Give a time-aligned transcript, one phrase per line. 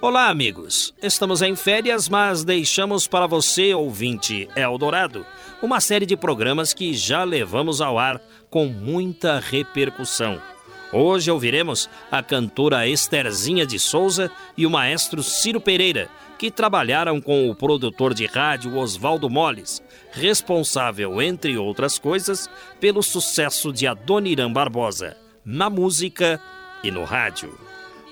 [0.00, 0.94] Olá, amigos.
[1.02, 5.26] Estamos em férias, mas deixamos para você, ouvinte Eldorado,
[5.60, 10.40] uma série de programas que já levamos ao ar com muita repercussão.
[10.92, 16.08] Hoje ouviremos a cantora Estherzinha de Souza e o maestro Ciro Pereira,
[16.38, 23.72] que trabalharam com o produtor de rádio Oswaldo Molles, responsável, entre outras coisas, pelo sucesso
[23.72, 26.40] de Adoniran Barbosa, na música
[26.84, 27.58] e no rádio.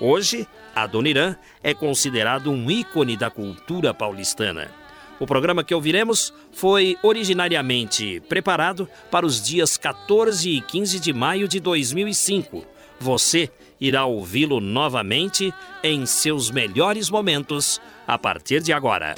[0.00, 4.70] Hoje, Adoniran é considerado um ícone da cultura paulistana.
[5.18, 11.48] O programa que ouviremos foi originariamente preparado para os dias 14 e 15 de maio
[11.48, 12.66] de 2005.
[13.00, 19.14] Você irá ouvi-lo novamente em seus melhores momentos a partir de agora.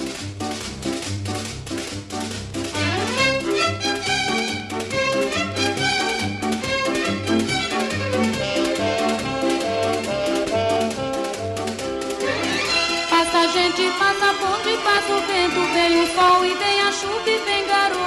[14.68, 17.98] Bonde, passa o vento, vem o sol e vem a chuva e vem garoto.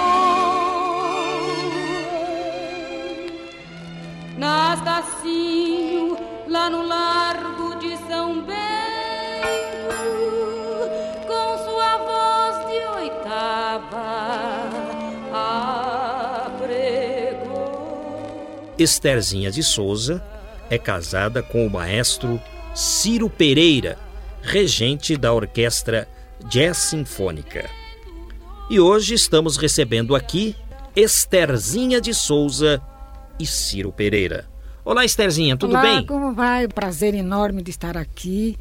[4.37, 6.17] Na estacinho,
[6.47, 8.57] lá no largo de São Bento,
[11.27, 14.69] com sua voz de oitava,
[16.43, 16.75] apregou.
[18.77, 20.23] Estherzinha de Souza
[20.69, 22.41] é casada com o maestro
[22.73, 23.97] Ciro Pereira,
[24.41, 26.07] regente da Orquestra
[26.49, 27.69] Jazz Sinfônica.
[28.69, 30.55] E hoje estamos recebendo aqui
[30.95, 32.81] Estherzinha de Souza
[33.39, 34.45] e Ciro Pereira.
[34.83, 36.05] Olá, Estherzinha, tudo Olá, bem?
[36.05, 36.67] como vai?
[36.67, 38.57] Prazer enorme de estar aqui.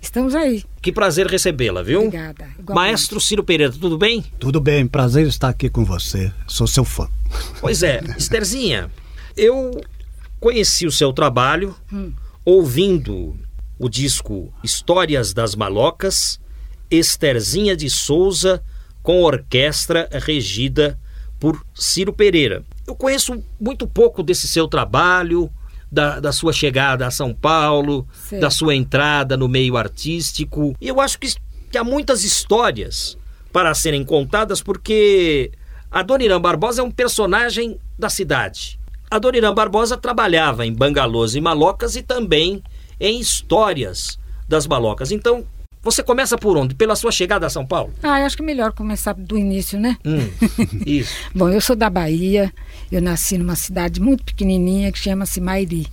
[0.00, 0.64] Estamos aí.
[0.80, 2.00] Que prazer recebê-la, viu?
[2.06, 2.44] Obrigada.
[2.58, 2.72] Igualmente.
[2.74, 4.24] Maestro Ciro Pereira, tudo bem?
[4.38, 6.32] Tudo bem, prazer estar aqui com você.
[6.46, 7.08] Sou seu fã.
[7.60, 8.90] Pois é, Estherzinha,
[9.36, 9.80] eu
[10.40, 12.12] conheci o seu trabalho Hum.
[12.44, 13.36] ouvindo
[13.78, 16.40] o disco Histórias das Malocas,
[16.92, 18.62] Estherzinha de Souza,
[19.02, 20.98] com orquestra regida
[21.40, 22.62] por Ciro Pereira.
[22.86, 25.50] Eu conheço muito pouco desse seu trabalho,
[25.90, 28.38] da, da sua chegada a São Paulo, Sei.
[28.38, 30.76] da sua entrada no meio artístico.
[30.80, 31.34] E eu acho que,
[31.70, 33.16] que há muitas histórias
[33.52, 35.50] para serem contadas, porque
[35.90, 38.78] a Dona Irã Barbosa é um personagem da cidade.
[39.10, 42.62] A Dona Irã Barbosa trabalhava em bangalôs e malocas e também
[43.00, 45.10] em histórias das malocas.
[45.10, 45.44] Então,
[45.82, 46.74] você começa por onde?
[46.74, 47.92] Pela sua chegada a São Paulo?
[48.02, 49.96] Ah, eu acho que é melhor começar do início, né?
[50.04, 50.28] Hum,
[50.86, 51.12] isso.
[51.34, 52.52] Bom, eu sou da Bahia.
[52.90, 55.86] Eu nasci numa cidade muito pequenininha que chama-se Mairi.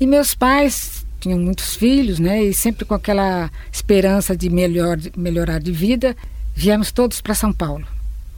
[0.00, 2.42] E meus pais tinham muitos filhos, né?
[2.42, 6.16] E sempre com aquela esperança de melhor, melhorar de vida,
[6.54, 7.95] viemos todos para São Paulo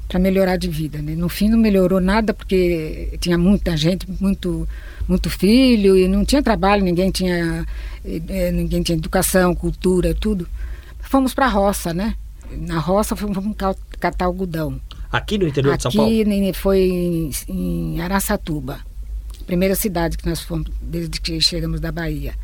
[0.08, 0.98] para melhorar de vida.
[1.02, 1.14] Né?
[1.14, 4.66] No fim não melhorou nada porque tinha muita gente, muito,
[5.06, 7.66] muito filho e não tinha trabalho, ninguém tinha,
[8.04, 10.48] eh, ninguém tinha educação, cultura, tudo.
[11.00, 12.14] Fomos para a roça, né?
[12.50, 14.80] Na roça fomos ca- catar algodão.
[15.12, 16.24] Aqui no interior de São Aqui Paulo?
[16.24, 18.78] nem- foi em, em Araçatuba,
[19.46, 22.34] primeira cidade que nós fomos desde que chegamos da Bahia.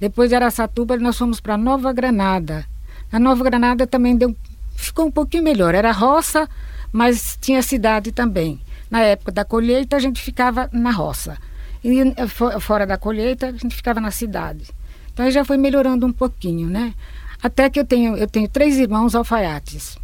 [0.00, 2.64] Depois de Araçatuba nós fomos para Nova Granada.
[3.12, 4.34] A Nova Granada também deu,
[4.74, 5.74] ficou um pouquinho melhor.
[5.74, 6.48] Era roça,
[6.94, 8.60] mas tinha cidade também.
[8.88, 11.36] Na época da colheita a gente ficava na roça
[11.82, 14.70] e eh, fo- fora da colheita a gente ficava na cidade.
[15.12, 16.94] Então já foi melhorando um pouquinho, né?
[17.42, 19.98] Até que eu tenho eu tenho três irmãos alfaiates.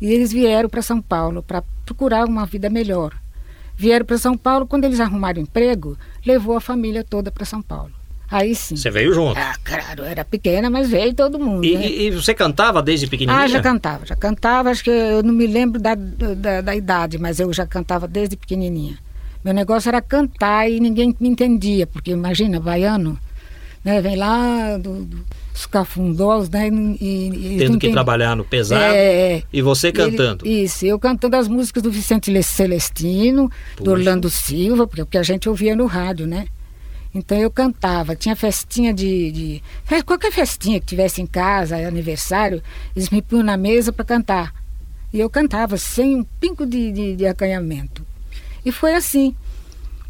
[0.00, 3.14] E eles vieram para São Paulo para procurar uma vida melhor.
[3.76, 5.96] Vieram para São Paulo, quando eles arrumaram emprego,
[6.26, 7.92] levou a família toda para São Paulo.
[8.30, 8.76] Aí sim.
[8.76, 9.36] Você veio junto.
[9.38, 11.64] Ah, claro, era pequena, mas veio todo mundo.
[11.64, 11.86] E, né?
[11.90, 13.44] e- você cantava desde pequenininha?
[13.44, 17.18] Ah, já cantava, já cantava, acho que eu não me lembro da, da, da idade,
[17.18, 18.96] mas eu já cantava desde pequenininha.
[19.44, 23.18] Meu negócio era cantar e ninguém me entendia, porque imagina, baiano,
[23.84, 27.92] né, vem lá do, do, dos cafundós, né, e, e Tendo que entendem.
[27.92, 28.82] trabalhar no pesado.
[28.94, 29.42] É, é.
[29.52, 30.46] E você Ele- cantando.
[30.46, 33.82] isso, eu cantando as músicas do Vicente Le- Celestino, Puxa.
[33.84, 36.44] do Orlando Silva, porque é o que a gente ouvia no rádio, né?
[37.14, 39.62] Então eu cantava, tinha festinha de, de-
[40.04, 42.62] qualquer festinha que tivesse em casa, aniversário,
[42.94, 44.54] eles me punham na mesa para cantar.
[45.12, 48.06] E eu cantava sem um pingo de, de, de acanhamento.
[48.64, 49.34] E foi assim.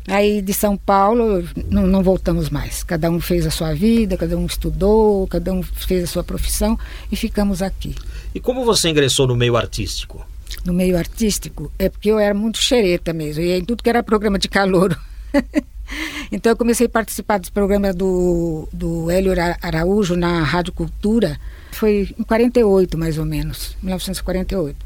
[0.07, 2.83] Aí de São Paulo não, não, voltamos mais.
[2.83, 6.79] Cada um fez a sua vida, cada um estudou, cada um fez a sua profissão
[7.11, 7.95] e ficamos aqui.
[8.35, 10.27] E como você ingressou no meio artístico?
[10.65, 14.03] No meio artístico é porque eu era muito xereta mesmo, e em tudo que era
[14.03, 14.99] programa de calor.
[16.31, 19.33] então eu comecei a participar dos programas do, do Hélio
[19.63, 21.39] Araújo na Rádio Cultura.
[21.73, 24.77] Foi em 48, mais ou menos, 1948.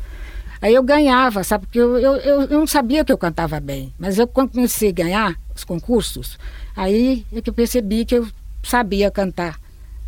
[0.60, 1.66] Aí eu ganhava, sabe?
[1.66, 3.92] Porque eu, eu, eu, não sabia que eu cantava bem.
[3.98, 6.38] Mas eu, quando comecei a ganhar os concursos,
[6.74, 8.26] aí é que eu percebi que eu
[8.62, 9.60] sabia cantar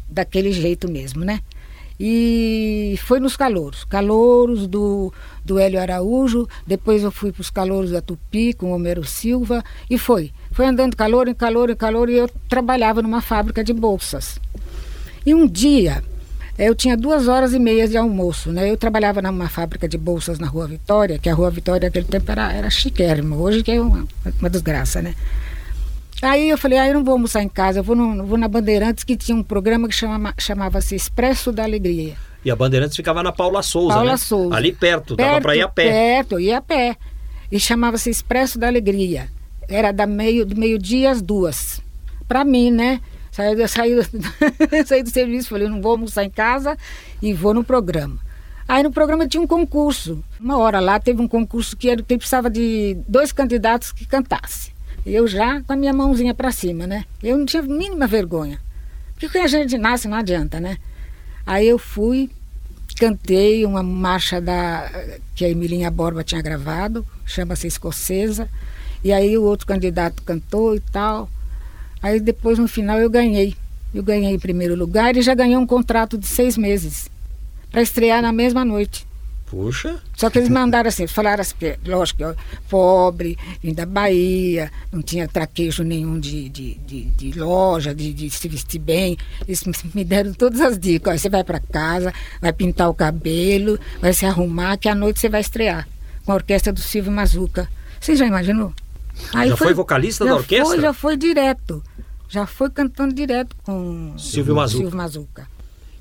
[0.09, 1.41] daquele jeito mesmo, né?
[1.99, 3.85] E foi nos calouros.
[3.85, 5.13] Calouros do,
[5.45, 9.65] do Hélio Araújo, depois eu fui para os calouros da Tupi com o Homero Silva,
[9.89, 10.33] e foi.
[10.57, 14.41] Foi andando calor em calor em calor, e eu trabalhava numa fábrica de bolsas.
[15.27, 16.03] E um dia
[16.59, 18.71] eu tinha duas horas e meia de almoço, né?
[18.71, 22.33] Eu trabalhava numa fábrica de bolsas na Rua Vitória, que a Rua Vitória naquele tempo
[22.33, 24.09] era, era chiquérrima, hoje que é uma,
[24.41, 25.15] uma desgraça, né?
[26.23, 28.49] Aí eu falei, ah, eu não vou almoçar em casa, eu vou, no, vou na
[28.49, 32.15] Bandeirantes, que tinha um programa que chama, chamava-se Expresso da Alegria.
[32.43, 34.17] E a Bandeirantes ficava na Paula Souza, Paula né?
[34.17, 34.57] Souza.
[34.57, 35.91] Ali perto, perto dava para ir a pé.
[35.91, 36.97] Perto, ia a pé.
[37.53, 39.36] E chamava-se Expresso da Alegria.
[39.69, 41.81] Era da meio, do meio-dia às duas.
[42.29, 43.01] Para mim, né?
[43.31, 46.77] Saí, saí, saí do serviço, falei, não vou almoçar em casa
[47.21, 48.19] e vou no programa.
[48.69, 50.25] Aí no programa tinha um concurso.
[50.41, 54.73] Uma hora lá teve um concurso que era, precisava de dois candidatos que cantassem.
[55.05, 57.05] Eu já com a minha mãozinha para cima, né?
[57.23, 58.61] Eu não tinha mínima vergonha.
[59.21, 60.79] Porque a gente nasce não adianta, né?
[61.47, 62.29] Aí eu fui,
[62.99, 64.91] cantei uma marcha da
[65.35, 68.49] que a Emilinha Borba tinha gravado, chama-se Escocesa.
[69.07, 71.31] E aí o outro candidato cantou e tal.
[72.03, 73.55] Aí depois no final eu ganhei.
[73.95, 77.09] Eu ganhei em primeiro lugar e já ganhei um contrato de seis meses
[77.71, 79.07] para estrear na mesma noite.
[79.47, 80.03] Puxa.
[80.17, 81.55] Só que eles mandaram assim, falaram assim,
[81.87, 82.35] lógico,
[82.69, 88.29] pobre, vim da Bahia, não tinha traquejo nenhum de, de, de, de loja, de, de,
[88.29, 89.17] se vestir bem.
[89.47, 89.63] Eles
[89.95, 91.21] me deram todas as dicas.
[91.21, 95.29] você vai para casa, vai pintar o cabelo, vai se arrumar, que à noite você
[95.29, 95.89] vai estrear
[96.25, 97.69] com a orquestra do Silvio Mazuca.
[98.01, 98.75] Você já imaginou?
[99.35, 100.67] Aí já foi, foi vocalista da orquestra?
[100.67, 101.83] Foi, já foi direto.
[102.29, 104.79] Já foi cantando direto com Silvio Mazuca.
[104.79, 105.49] Silvio Mazuca.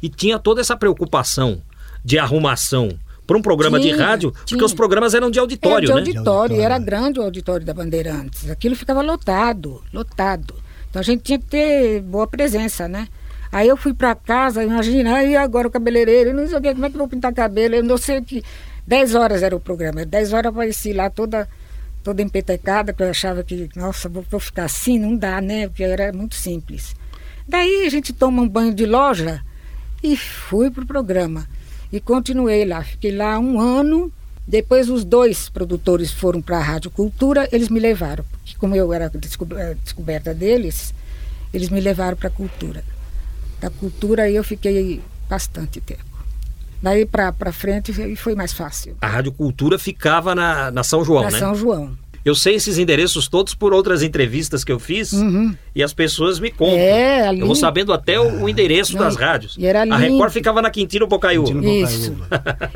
[0.02, 1.62] E tinha toda essa preocupação
[2.04, 4.58] de arrumação para um programa tinha, de rádio, tinha.
[4.58, 6.18] porque os programas eram de auditório, era de né?
[6.18, 8.50] auditório, era grande o auditório da Bandeirantes.
[8.50, 10.56] Aquilo ficava lotado, lotado.
[10.90, 13.08] Então a gente tinha que ter boa presença, né?
[13.52, 16.86] Aí eu fui para casa, imagina, aí agora o cabeleireiro, não sei o que, como
[16.86, 17.76] é que eu vou pintar cabelo?
[17.76, 18.44] Eu não sei que.
[18.88, 21.50] 10 horas era o programa, 10 horas eu apareci lá toda
[22.06, 25.68] toda empetecada, que eu achava que, nossa, vou, vou ficar assim, não dá, né?
[25.68, 26.96] Porque era muito simples.
[27.48, 29.44] Daí a gente toma um banho de loja
[30.04, 31.48] e fui pro programa.
[31.92, 32.84] E continuei lá.
[32.84, 34.14] Fiquei lá um ano.
[34.48, 38.24] Depois os dois produtores foram para a Rádio Cultura, eles me levaram.
[38.24, 40.94] Porque como eu era eh, descoberta deles,
[41.52, 42.84] eles me levaram para a Cultura.
[43.60, 46.15] Da Cultura eu fiquei bastante tempo.
[46.82, 48.96] Daí para frente foi mais fácil.
[49.02, 51.40] A Rádio Cultura ficava na, na São João, na né?
[51.40, 51.98] São João.
[52.26, 55.56] Eu sei esses endereços todos por outras entrevistas que eu fiz uhum.
[55.76, 56.76] e as pessoas me contam.
[56.76, 57.40] É, ali...
[57.40, 59.56] Eu vou sabendo até o, o endereço Não, das rádios.
[59.60, 61.64] E era a Record ficava na Quintino Bocaiúva.
[61.64, 62.16] Isso.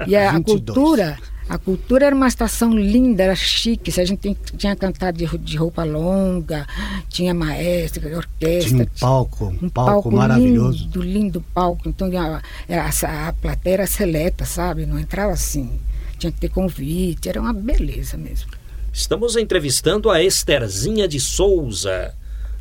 [0.06, 1.18] e a, a cultura
[1.50, 3.92] a cultura era uma estação linda, era chique.
[3.92, 6.68] Se a gente tinha cantado de, de roupa longa,
[7.10, 8.70] tinha maestra, orquestra.
[8.70, 10.84] Tinha um palco, um, um palco, palco, maravilhoso.
[10.84, 11.90] Lindo, lindo palco.
[11.90, 14.86] Então a, a, a plateia era seleta, sabe?
[14.86, 15.80] Não entrava assim.
[16.20, 18.52] Tinha que ter convite, era uma beleza mesmo.
[18.94, 22.14] Estamos entrevistando a Esterzinha de Souza,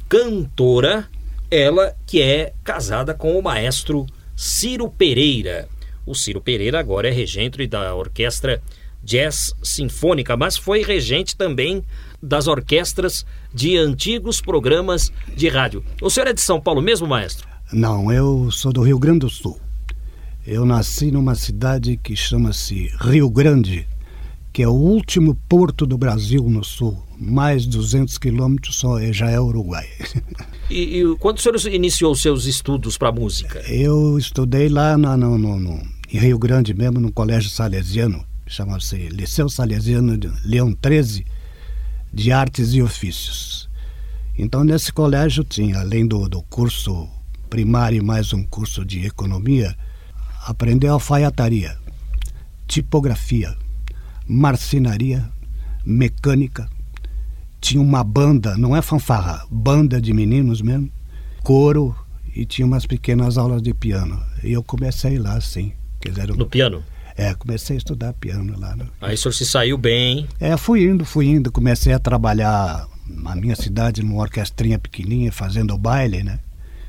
[0.09, 1.07] cantora,
[1.51, 5.69] ela que é casada com o maestro Ciro Pereira.
[6.07, 8.63] O Ciro Pereira agora é regente da orquestra
[9.09, 11.83] Jazz Sinfônica, mas foi regente também
[12.23, 13.25] das orquestras
[13.55, 15.83] de antigos programas de rádio.
[16.03, 17.49] O senhor é de São Paulo mesmo, maestro?
[17.73, 19.59] Não, eu sou do Rio Grande do Sul.
[20.47, 23.89] Eu nasci numa cidade que chama-se Rio Grande,
[24.53, 27.03] que é o último porto do Brasil no sul.
[27.19, 29.89] Mais 200 quilômetros só é, já é Uruguai.
[30.71, 33.59] E, e, quando o senhor iniciou seus estudos para música?
[33.61, 39.49] Eu estudei lá no, no, no, em Rio Grande mesmo, no Colégio Salesiano, chama-se Liceu
[39.49, 41.25] Salesiano de Leão 13,
[42.13, 43.69] de Artes e Ofícios.
[44.37, 47.09] Então, nesse colégio tinha, além do, do curso
[47.51, 49.77] primário mais um curso de economia,
[50.47, 51.77] aprendeu alfaiataria,
[52.67, 53.57] tipografia,
[54.27, 55.29] marcenaria,
[55.85, 56.69] mecânica.
[57.61, 60.91] Tinha uma banda, não é fanfarra, banda de meninos mesmo,
[61.43, 61.97] coro
[62.35, 64.23] e tinha umas pequenas aulas de piano.
[64.45, 65.73] E eu comecei lá, assim.
[66.01, 66.37] Quiseram...
[66.37, 66.85] No piano?
[67.19, 68.77] É, comecei a estudar piano lá.
[68.77, 68.87] Né?
[69.01, 70.29] Aí o senhor se saiu bem.
[70.39, 71.51] É, fui indo, fui indo.
[71.51, 76.39] Comecei a trabalhar na minha cidade numa orquestrinha pequenininha, fazendo baile, né?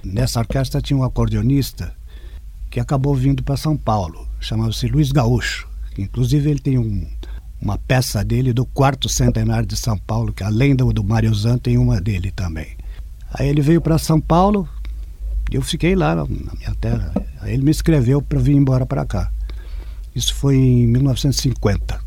[0.04, 1.92] Nessa orquestra tinha um acordeonista
[2.70, 4.28] que acabou vindo para São Paulo.
[4.40, 5.68] Chamava-se Luiz Gaúcho.
[5.98, 7.08] Inclusive ele tem um,
[7.60, 11.58] uma peça dele do quarto centenário de São Paulo, que além do, do Mário Zan
[11.58, 12.78] tem uma dele também.
[13.34, 14.70] Aí ele veio para São Paulo
[15.52, 17.12] e eu fiquei lá na minha terra.
[17.42, 19.32] Aí ele me escreveu para vir embora para cá.
[20.20, 21.98] Isso foi em 1950.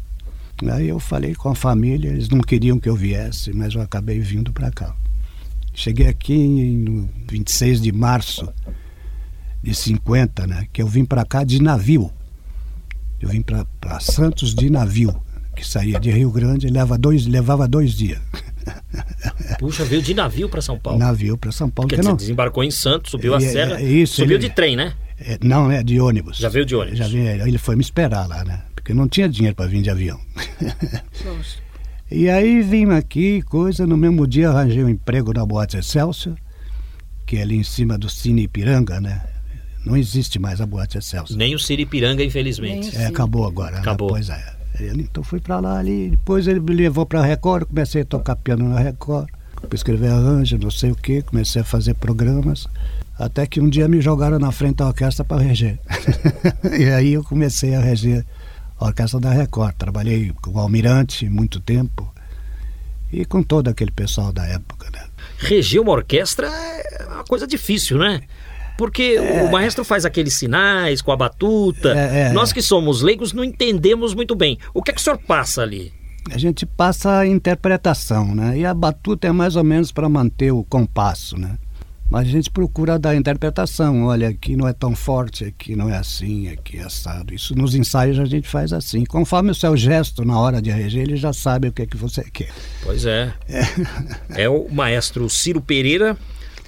[0.70, 4.20] Aí eu falei com a família, eles não queriam que eu viesse, mas eu acabei
[4.20, 4.94] vindo para cá.
[5.72, 8.46] Cheguei aqui no 26 de março
[9.62, 10.66] de 50, né?
[10.70, 12.12] Que eu vim para cá de navio.
[13.18, 15.18] Eu vim para Santos de navio,
[15.56, 18.20] que saía de Rio Grande e leva dois, levava dois dias.
[19.58, 20.98] Puxa, veio de navio para São Paulo.
[20.98, 21.88] Navio para São Paulo.
[21.88, 22.16] Quer dizer, não...
[22.16, 23.80] desembarcou em Santos, subiu a é, serra.
[23.80, 24.48] Isso, subiu ele...
[24.48, 24.92] de trem, né?
[25.26, 26.38] É, não, é de ônibus.
[26.38, 26.98] Já veio de ônibus.
[26.98, 28.62] Já veio, ele foi me esperar lá, né?
[28.74, 30.20] Porque não tinha dinheiro para vir de avião.
[32.10, 36.36] e aí vim aqui, coisa, no mesmo dia arranjei um emprego na Boate Excelsior,
[37.24, 39.22] que é ali em cima do Cine Ipiranga, né?
[39.84, 41.38] Não existe mais a Boate Excelsior.
[41.38, 42.96] Nem o Cine Ipiranga, infelizmente.
[42.96, 43.78] É, acabou agora.
[43.78, 44.08] Acabou.
[44.08, 44.14] Né?
[44.14, 44.62] Pois é.
[44.80, 48.36] Então fui para lá ali, depois ele me levou para a Record, comecei a tocar
[48.36, 49.28] piano na Record,
[49.72, 52.66] escrever arranjo, não sei o que, comecei a fazer programas.
[53.22, 55.78] Até que um dia me jogaram na frente da orquestra para reger.
[56.76, 58.26] e aí eu comecei a reger
[58.76, 59.76] a orquestra da Record.
[59.76, 62.12] Trabalhei com o Almirante muito tempo
[63.12, 64.88] e com todo aquele pessoal da época.
[64.92, 65.04] Né?
[65.38, 68.22] Reger uma orquestra é uma coisa difícil, né?
[68.76, 69.44] Porque é...
[69.44, 71.96] o maestro faz aqueles sinais com a batuta.
[71.96, 74.58] É, é, Nós que somos leigos não entendemos muito bem.
[74.74, 75.92] O que é que o senhor passa ali?
[76.28, 78.58] A gente passa a interpretação, né?
[78.58, 81.56] E a batuta é mais ou menos para manter o compasso, né?
[82.12, 84.04] Mas a gente procura dar interpretação.
[84.04, 87.32] Olha, aqui não é tão forte, aqui não é assim, aqui é assado.
[87.32, 89.02] Isso nos ensaios a gente faz assim.
[89.06, 91.96] Conforme o seu gesto na hora de reger, ele já sabe o que é que
[91.96, 92.50] você quer.
[92.82, 93.32] Pois é.
[93.48, 96.14] É, é o maestro Ciro Pereira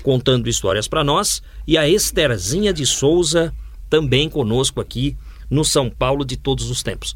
[0.03, 3.53] contando histórias para nós e a Estherzinha de Souza
[3.91, 5.15] também conosco aqui
[5.51, 7.15] no São Paulo de todos os tempos.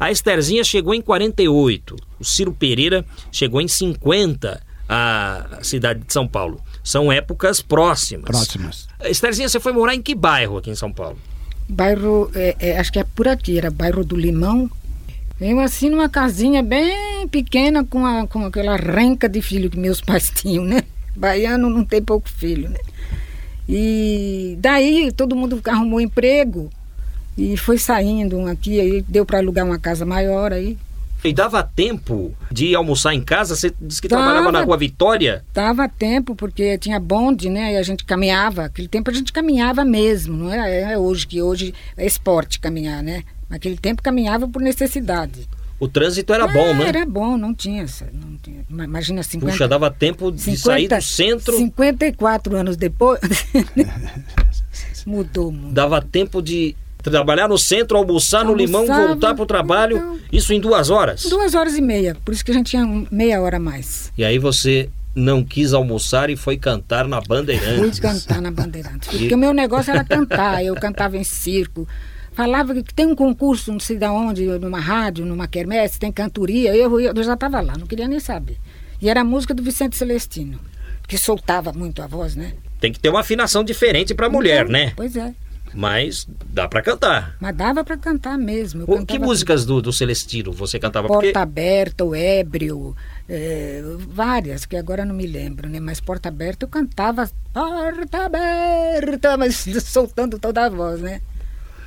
[0.00, 6.26] A Estherzinha chegou em 48, o Ciro Pereira chegou em 50 à cidade de São
[6.26, 6.60] Paulo.
[6.88, 8.24] São épocas próximas.
[8.24, 8.88] Próximas.
[9.04, 11.18] Estherzinha, você foi morar em que bairro aqui em São Paulo?
[11.68, 14.70] Bairro, é, é, acho que é por aqui, era bairro do Limão.
[15.38, 20.00] Venho assim numa casinha bem pequena com, a, com aquela renca de filho que meus
[20.00, 20.82] pais tinham, né?
[21.14, 22.78] Baiano não tem pouco filho, né?
[23.68, 26.70] E daí todo mundo arrumou emprego
[27.36, 30.78] e foi saindo um aqui, aí deu para alugar uma casa maior aí.
[31.24, 33.56] E dava tempo de almoçar em casa?
[33.56, 35.44] Você disse que dava, trabalhava na Rua Vitória?
[35.52, 37.74] Dava tempo, porque tinha bonde, né?
[37.74, 38.66] E a gente caminhava.
[38.66, 43.02] Aquele tempo a gente caminhava mesmo, não é, é hoje, que hoje é esporte caminhar,
[43.02, 43.24] né?
[43.50, 45.48] Naquele tempo caminhava por necessidade.
[45.80, 46.88] O trânsito era é, bom, né?
[46.88, 48.64] Era bom, não tinha, não tinha.
[48.68, 49.52] Imagina 50.
[49.52, 51.56] Puxa, dava tempo de 50, sair do centro.
[51.56, 53.20] 54 anos depois.
[55.08, 55.72] mudou muito.
[55.72, 60.18] Dava tempo de trabalhar no centro, almoçar Almoçava, no limão, voltar para o trabalho, então,
[60.32, 61.24] isso em duas horas?
[61.24, 64.12] Duas horas e meia, por isso que a gente tinha meia hora a mais.
[64.16, 67.98] E aí você não quis almoçar e foi cantar na Bandeirantes.
[67.98, 69.34] Fui cantar na Bandeirantes, porque e...
[69.34, 71.86] o meu negócio era cantar, eu cantava em circo,
[72.32, 76.74] falava que tem um concurso, não sei de onde, numa rádio, numa quermesse, tem cantoria,
[76.74, 78.58] eu, eu já estava lá, não queria nem saber.
[79.00, 80.58] E era a música do Vicente Celestino,
[81.06, 82.52] que soltava muito a voz, né?
[82.80, 84.92] Tem que ter uma afinação diferente para mulher, então, né?
[84.94, 85.34] Pois é.
[85.78, 87.36] Mas dá para cantar.
[87.38, 88.82] Mas dava para cantar mesmo.
[88.84, 91.06] O, que músicas do, do Celestino você cantava?
[91.06, 91.38] Porta Porque...
[91.38, 92.96] Aberta, o Ébrio,
[93.28, 95.78] é, várias, que agora não me lembro, né?
[95.78, 101.20] Mas Porta Aberta eu cantava Porta Aberta, mas soltando toda a voz, né?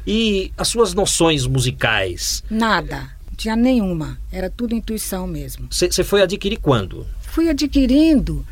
[0.07, 2.45] E as suas noções musicais?
[2.49, 4.17] Nada, não tinha nenhuma.
[4.31, 5.67] Era tudo intuição mesmo.
[5.69, 7.05] Você foi adquirir quando?
[7.23, 8.45] Fui adquirindo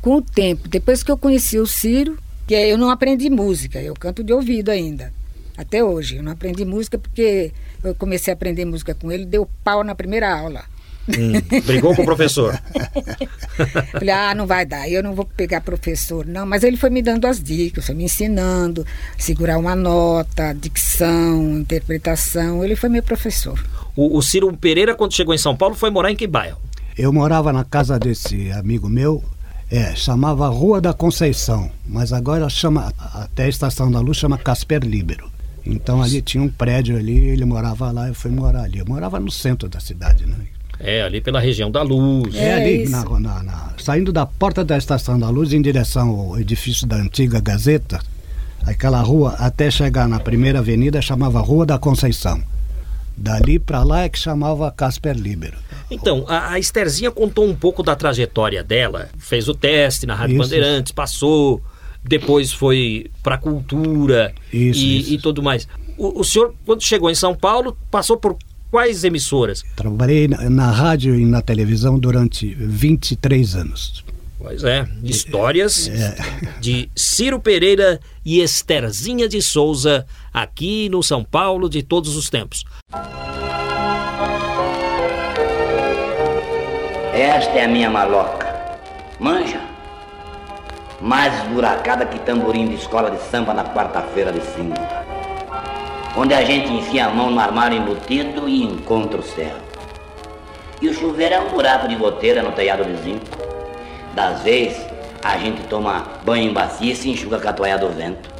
[0.00, 0.70] com o tempo.
[0.70, 2.16] Depois que eu conheci o Ciro,
[2.46, 5.12] que eu não aprendi música, eu canto de ouvido ainda.
[5.56, 6.16] Até hoje.
[6.16, 9.94] Eu não aprendi música porque eu comecei a aprender música com ele, deu pau na
[9.94, 10.64] primeira aula.
[11.06, 12.58] Hum, brigou com o professor?
[13.92, 16.46] Falei, ah, não vai dar, eu não vou pegar professor, não.
[16.46, 18.86] Mas ele foi me dando as dicas, foi me ensinando,
[19.18, 22.64] segurar uma nota, dicção, interpretação.
[22.64, 23.62] Ele foi meu professor.
[23.94, 26.58] O, o Ciro Pereira, quando chegou em São Paulo, foi morar em que bairro?
[26.96, 29.22] Eu morava na casa desse amigo meu,
[29.76, 34.84] é, chamava Rua da Conceição, mas agora chama, até a Estação da Luz chama Casper
[34.84, 35.28] Libero.
[35.66, 38.78] Então ali tinha um prédio ali, ele morava lá, eu fui morar ali.
[38.78, 40.36] Eu morava no centro da cidade, né?
[40.78, 42.34] É, ali pela região da Luz.
[42.34, 46.10] É, é ali, na, na, na, saindo da porta da Estação da Luz em direção
[46.10, 48.00] ao edifício da antiga Gazeta,
[48.64, 52.40] aquela rua até chegar na primeira avenida chamava Rua da Conceição.
[53.16, 55.56] Dali para lá é que chamava Casper Libero.
[55.90, 59.08] Então, a, a Estherzinha contou um pouco da trajetória dela.
[59.18, 61.62] Fez o teste na Rádio Isso, Bandeirantes, passou,
[62.02, 65.68] depois foi para cultura Isso, e, e tudo mais.
[65.96, 68.36] O, o senhor, quando chegou em São Paulo, passou por
[68.70, 69.62] quais emissoras?
[69.76, 74.04] Trabalhei na, na rádio e na televisão durante 23 anos.
[74.44, 76.60] Pois é, histórias É.
[76.60, 82.62] de Ciro Pereira e Estherzinha de Souza, aqui no São Paulo de todos os tempos.
[87.14, 88.54] Esta é a minha maloca.
[89.18, 89.62] Manja?
[91.00, 95.04] Mais esburacada que tamborim de escola de samba na quarta-feira de cinza.
[96.18, 99.56] Onde a gente enfia a mão no armário embutido e encontra o céu.
[100.82, 103.53] E o chuveiro é um buraco de goteira no telhado de zinco.
[104.14, 104.80] Das vezes,
[105.24, 108.32] a gente toma banho em bacia e se enxuga com a toalha do vento.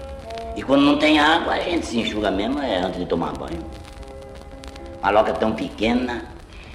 [0.54, 3.58] E quando não tem água, a gente se enxuga mesmo é antes de tomar banho.
[5.02, 6.26] Maloca tão pequena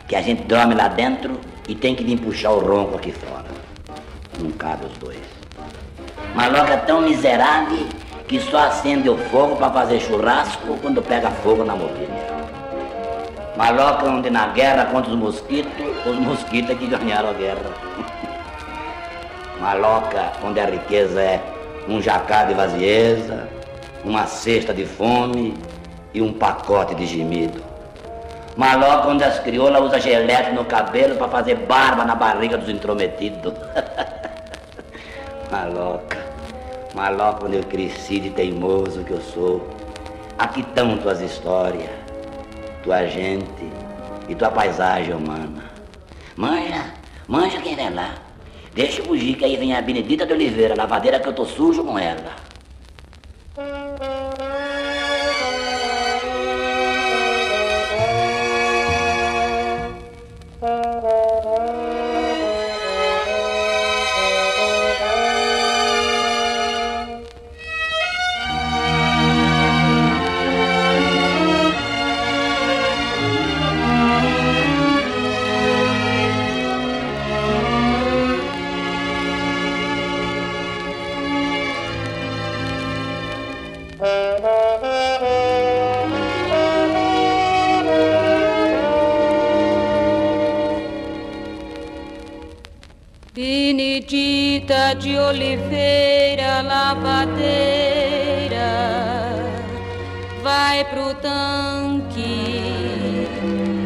[0.06, 3.46] que a gente dorme lá dentro e tem que vir puxar o ronco aqui fora.
[4.38, 5.20] Não cabe os dois.
[6.36, 7.88] Maloca tão miserável
[8.27, 12.27] que só acende o fogo para fazer churrasco quando pega fogo na mobília.
[13.56, 17.88] Maloca onde na guerra contra os mosquitos, os mosquitos é que ganharam a guerra.
[19.60, 21.42] Maloca onde a riqueza é
[21.88, 23.50] um jacá de vazieza,
[24.06, 25.54] uma cesta de fome
[26.13, 27.62] e um pacote de gemido.
[28.56, 33.54] Maloca onde as crioulas usam gelete no cabelo para fazer barba na barriga dos intrometidos.
[35.51, 36.18] Maloca,
[36.94, 39.68] maloca onde eu cresci de teimoso que eu sou.
[40.38, 41.89] Aqui estão tuas histórias,
[42.84, 43.70] tua gente
[44.30, 45.63] e tua paisagem humana.
[46.38, 46.86] Manja,
[47.28, 48.29] manja quem vem lá.
[48.74, 51.98] Deixa fugir que aí vem a Benedita de Oliveira, lavadeira que eu tô sujo com
[51.98, 52.49] ela.
[94.69, 97.39] Benedita de Oliveira, lavadeira,
[100.43, 102.62] vai pro tanque,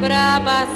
[0.02, 0.74] pra bacia.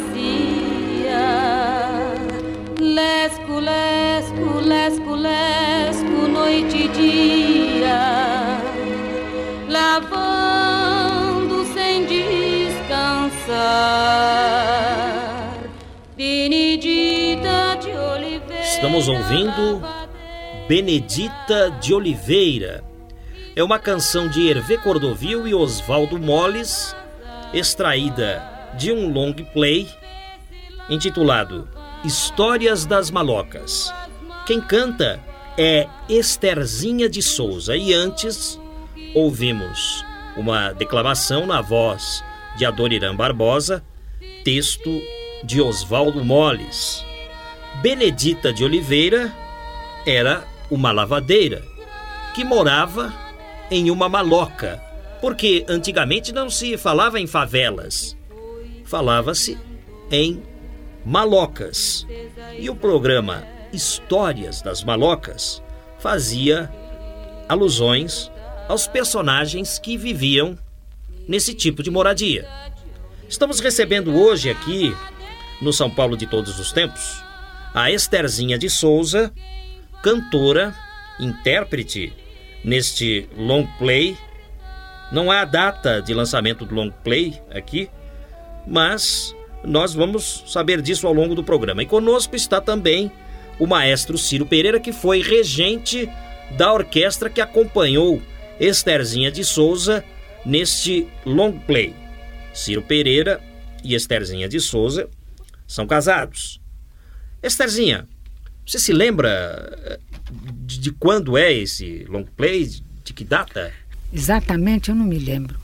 [2.79, 8.61] Lesco, lesco, lesco, lesco, noite e dia,
[9.67, 13.57] lavando sem descansar.
[16.15, 18.63] Benedita de Oliveira.
[18.63, 19.96] Estamos ouvindo
[20.67, 22.83] Benedita de Oliveira.
[23.55, 26.93] É uma canção de Hervé Cordovil e Oswaldo Molles,
[27.53, 28.43] extraída
[28.77, 29.87] de um long play
[30.89, 31.69] intitulado
[32.03, 33.93] Histórias das Malocas.
[34.45, 35.21] Quem canta
[35.57, 38.59] é Estherzinha de Souza e antes
[39.15, 40.03] ouvimos
[40.35, 42.21] uma declamação na voz
[42.57, 43.81] de Adoniran Barbosa,
[44.43, 45.01] texto
[45.45, 47.05] de Oswaldo Molles.
[47.81, 49.33] Benedita de Oliveira
[50.05, 51.63] era uma lavadeira
[52.33, 53.13] que morava
[53.71, 54.81] em uma maloca,
[55.21, 58.15] porque antigamente não se falava em favelas,
[58.85, 59.57] falava-se
[60.11, 60.41] em
[61.05, 62.05] malocas.
[62.57, 65.61] E o programa Histórias das Malocas
[65.99, 66.71] fazia
[67.49, 68.31] alusões
[68.67, 70.57] aos personagens que viviam
[71.27, 72.47] nesse tipo de moradia.
[73.27, 74.95] Estamos recebendo hoje aqui,
[75.61, 77.23] no São Paulo de Todos os Tempos,
[77.73, 79.33] a Estherzinha de Souza,
[80.03, 80.73] cantora,
[81.19, 82.13] intérprete
[82.63, 84.17] neste long play.
[85.11, 87.89] Não há data de lançamento do long play aqui,
[88.65, 91.81] mas nós vamos saber disso ao longo do programa.
[91.81, 93.11] E conosco está também
[93.59, 96.09] o maestro Ciro Pereira, que foi regente
[96.57, 98.21] da orquestra que acompanhou
[98.59, 100.03] Estherzinha de Souza
[100.45, 101.93] neste long play.
[102.53, 103.41] Ciro Pereira
[103.83, 105.09] e Estherzinha de Souza
[105.67, 106.61] são casados.
[107.41, 108.07] Estherzinha,
[108.67, 109.29] você se lembra
[109.85, 109.99] eh,
[110.65, 112.69] de, de quando é esse long play?
[113.03, 113.71] De que data?
[114.13, 115.57] Exatamente, eu não me lembro.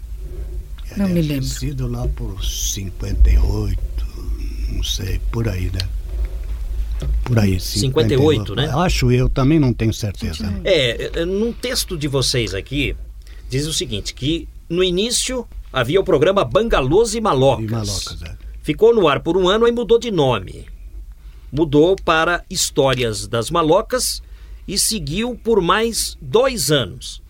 [0.96, 1.44] Não me lembro.
[1.44, 3.78] sido lá por 58,
[4.70, 5.82] não sei, por aí, né?
[7.26, 8.70] Por aí, 58, né?
[8.74, 10.54] Acho eu, também não tenho certeza.
[10.63, 12.96] É, eh, num texto de vocês aqui,
[13.50, 17.66] diz o seguinte, que no início havia o programa Bangalôs e Malocas.
[17.66, 18.38] E Malocas, é.
[18.62, 20.72] Ficou no ar por um ano e mudou de nome.
[21.56, 24.24] Mudou para Histórias das Malocas
[24.68, 27.22] e seguiu por mais dois anos.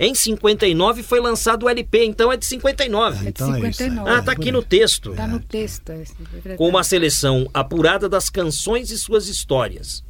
[0.00, 3.16] Em 59 foi lançado o LP, então é de 59.
[3.16, 4.10] É de Então é isso, 59.
[4.10, 5.10] Ah, tá aqui no texto.
[5.10, 5.90] Está no texto.
[5.90, 6.56] é verdade.
[6.56, 10.02] Com uma seleção apurada das canções e suas histórias.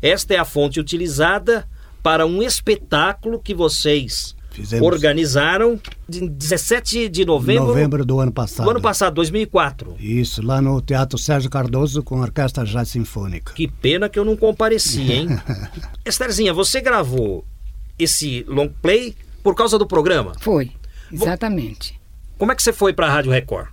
[0.00, 1.68] Esta é a fonte utilizada
[2.00, 4.86] para um espetáculo que vocês Fizemos.
[4.86, 8.64] organizaram de 17 de novembro, Novembro do ano passado.
[8.64, 9.96] do ano passado, 2004.
[10.00, 13.52] Isso, lá no Teatro Sérgio Cardoso com a Orquestra Jazz Sinfônica.
[13.52, 15.28] Que pena que eu não compareci, hein?
[16.04, 17.44] Estherzinha, você gravou
[17.98, 20.32] esse long play por causa do programa?
[20.40, 20.72] Foi,
[21.12, 21.98] exatamente.
[22.36, 23.68] Como é que você foi para a Rádio Record?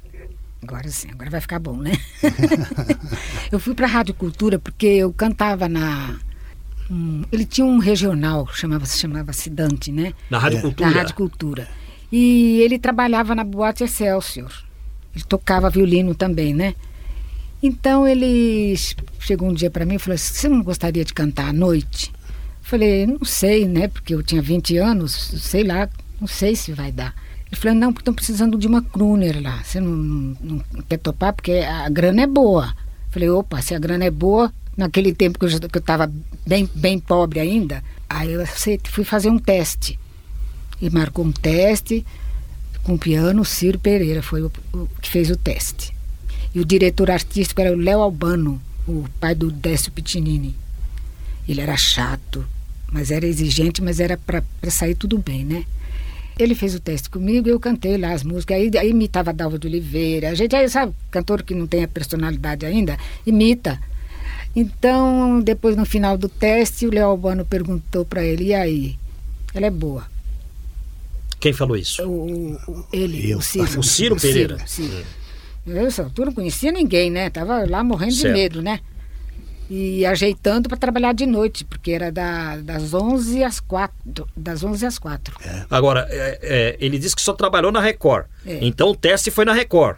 [0.64, 1.92] Agora sim, agora vai ficar bom, né?
[3.52, 6.20] eu fui para a Rádio Cultura porque eu cantava na.
[6.90, 10.14] Um- ele tinha um regional, chamava-se chamava Dante, né?
[10.30, 10.62] Na Rádio É.
[10.62, 10.90] Cultura?
[10.90, 11.68] Na Rádio Cultura.
[12.12, 14.52] E ele trabalhava na Boate Excelsior.
[15.16, 16.76] Ele tocava violino também, né?
[17.64, 18.76] Então ele
[19.20, 22.12] chegou um dia para mim e falou assim: Você não gostaria de cantar à noite?
[22.14, 22.22] Eu
[22.62, 23.88] falei: Não sei, né?
[23.88, 27.14] Porque eu tinha 20 anos, sei lá, não sei se vai dar.
[27.52, 29.62] Ele falou: Não, porque estão precisando de uma crooner lá.
[29.64, 31.34] Você não, não- não quer topar?
[31.34, 32.66] Porque a grana é boa.
[33.08, 36.12] Eu falei: Opa, se a grana é boa, naquele tempo que eu estava
[36.46, 38.46] bem, bem pobre ainda, aí eu
[38.84, 40.00] fui fazer um teste.
[40.82, 42.06] E marcou um teste
[42.84, 45.96] com piano, o Ciro Pereira foi o, o que fez o teste.
[46.54, 50.56] E o diretor artístico era o Léo Albano, o pai do Décio Pitinini.
[51.48, 52.46] Ele era chato,
[52.92, 55.66] mas era exigente, mas era para sair tudo bem, né?
[56.38, 58.58] Ele fez o teste comigo e eu cantei lá as músicas.
[58.58, 60.30] Aí, aí imitava Dalva de Oliveira.
[60.30, 63.80] A gente aí, sabe, cantor que não tem a personalidade ainda, imita.
[64.56, 68.96] Então, depois no final do teste, o Léo Albano perguntou para ele: e aí?
[69.54, 70.06] Ela é boa.
[71.40, 72.02] Quem falou isso?
[72.08, 73.38] O, o- ele, Eu.
[73.40, 73.80] o Ciro.
[73.80, 74.58] O Ciro Pereira.
[74.66, 75.06] Ciro.
[75.68, 77.30] Eu, essa altura, não conhecia ninguém, né?
[77.30, 78.34] Tava lá morrendo Certo.
[78.34, 78.80] de medo, né?
[79.70, 84.28] E ajeitando para trabalhar de noite, porque era da- das 11 às 4.
[84.38, 85.36] Das 11 às 4.
[85.70, 88.26] Agora, é, é, ele disse que só trabalhou na Record.
[88.46, 88.60] É.
[88.62, 89.98] Então o teste foi na Record.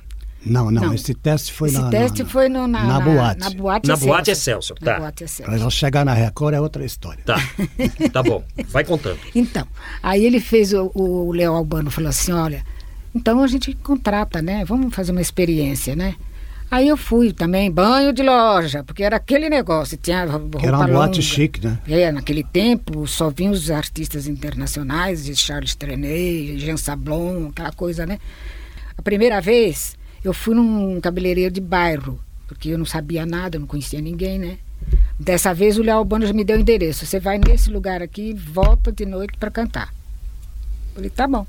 [0.50, 0.94] Não, não, Não.
[0.94, 3.40] esse teste foi Esse na, teste na, foi no, na, na boate.
[3.40, 4.16] Na boate Na Excelsior.
[4.16, 5.00] boate Excelsior, Na tá.
[5.00, 5.46] boate Excelsior.
[5.50, 7.24] Para ela chegar na Record é outra história.
[7.26, 7.38] Tá.
[8.12, 8.44] tá bom.
[8.70, 9.20] Vai contando.
[9.36, 9.68] Então,
[10.02, 12.64] aí ele fez, o, o Léo Albano falou assim, olha,
[13.14, 14.64] então a gente contrata, né?
[14.66, 16.16] Vamos fazer uma experiência, né?
[16.70, 20.86] Aí eu fui também, banho de loja, porque era aquele negócio, tinha roupa Era uma
[20.88, 21.22] boate longa.
[21.22, 21.80] chique, né?
[21.88, 28.06] É, naquele tempo só vinham os artistas internacionais, de Charles Trenet, Jean Sablon, aquela coisa,
[28.06, 28.20] né?
[28.98, 29.97] A primeira vez
[30.28, 34.38] eu fui num cabeleireiro de bairro, porque eu não sabia nada, eu não conhecia ninguém,
[34.38, 34.58] né?
[35.20, 37.06] Dessa vez o Léo Albano já me deu o endereço.
[37.06, 39.94] Você vai nesse lugar aqui e volta de noite para cantar.
[40.94, 41.46] Falei, tá bom.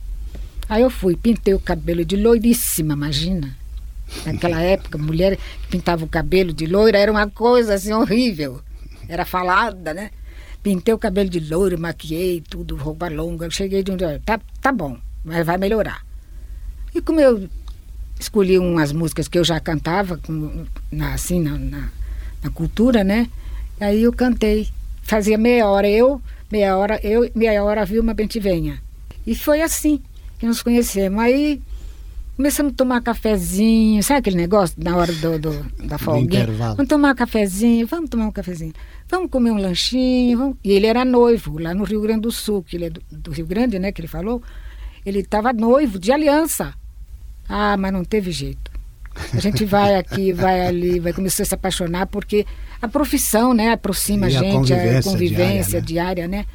[0.68, 3.56] Aí eu fui, pintei o cabelo de loiríssima, imagina.
[4.24, 8.60] Naquela época, mulher que pintava o cabelo de loira era uma coisa assim horrível.
[9.08, 10.10] Era falada, né?
[10.62, 13.46] Pintei o cabelo de loiro, maquiei tudo, roupa longa.
[13.46, 16.04] Eu cheguei de um dia, tá, tá bom, mas vai melhorar.
[16.94, 17.48] E como eu
[18.18, 21.88] escolhi umas músicas que eu já cantava, com, na, assim, na, na,
[22.42, 23.28] na cultura, né?
[23.80, 24.68] Aí eu cantei.
[25.02, 28.82] Fazia meia hora eu, meia hora eu, meia hora a Vilma Bentivenha.
[29.26, 30.02] E foi assim
[30.38, 31.18] que nos conhecemos.
[31.20, 31.62] Aí
[32.36, 36.46] começamos a tomar cafezinho, sabe aquele negócio na hora do, do da folguinha?
[36.76, 38.72] Vamos tomar um cafezinho, vamos tomar um cafezinho.
[39.08, 40.38] Vamos comer um lanchinho.
[40.38, 40.56] Vamos...
[40.62, 43.30] E ele era noivo, lá no Rio Grande do Sul, que ele é do, do
[43.30, 44.42] Rio Grande, né, que ele falou.
[45.06, 46.74] Ele estava noivo, de aliança.
[47.48, 48.70] Ah, mas não teve jeito.
[49.32, 52.46] A gente vai aqui, vai ali, vai começar a se apaixonar, porque
[52.80, 56.46] a profissão, né, aproxima a a gente, a convivência convivência diária, diária, né?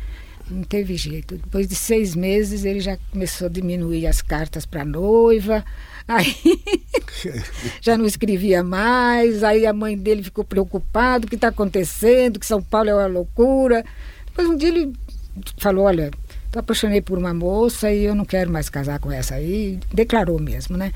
[0.49, 1.35] Não teve jeito.
[1.35, 5.63] Depois de seis meses, ele já começou a diminuir as cartas para a noiva.
[6.07, 6.35] Aí
[7.81, 9.43] já não escrevia mais.
[9.43, 12.39] Aí a mãe dele ficou preocupada: o que está acontecendo?
[12.39, 13.85] Que São Paulo é uma loucura.
[14.25, 14.93] Depois um dia ele
[15.57, 16.11] falou: Olha,
[16.59, 19.35] apaixonei por uma moça e eu não quero mais casar com essa.
[19.35, 20.91] Aí declarou mesmo, né?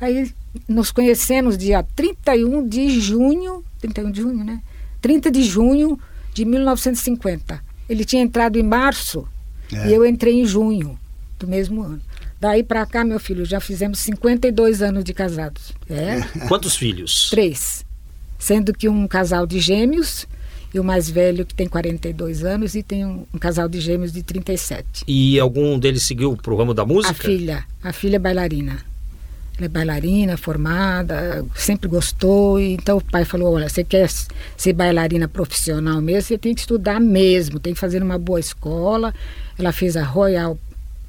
[0.00, 0.30] Aí
[0.68, 4.60] nos conhecemos dia 31 de junho, 31 de junho, né?
[5.00, 5.98] 30 de junho
[6.32, 7.62] de 1950.
[7.88, 9.26] Ele tinha entrado em março
[9.72, 9.88] É.
[9.88, 10.98] e eu entrei em junho
[11.38, 12.00] do mesmo ano.
[12.40, 15.72] Daí para cá, meu filho, já fizemos 52 anos de casados.
[15.88, 17.28] É, Quantos filhos?
[17.30, 17.84] três.
[18.38, 20.26] Sendo que um casal de gêmeos
[20.74, 24.12] e o mais velho que tem 42 anos e tem um, um casal de gêmeos
[24.12, 25.04] de 37.
[25.06, 27.12] E algum deles seguiu pro ramo da música?
[27.12, 28.72] A filha, a filha é bailarina.
[29.56, 32.58] Ela é bailarina, formada, sempre gostou.
[32.58, 34.10] E então o pai falou: olha, você quer
[34.56, 39.14] ser bailarina profissional mesmo, você tem que estudar mesmo, tem que fazer uma boa escola.
[39.56, 40.58] Ela fez a Royal,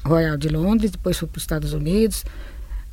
[0.05, 2.23] Royal de Londres, depois foi para os Estados Unidos.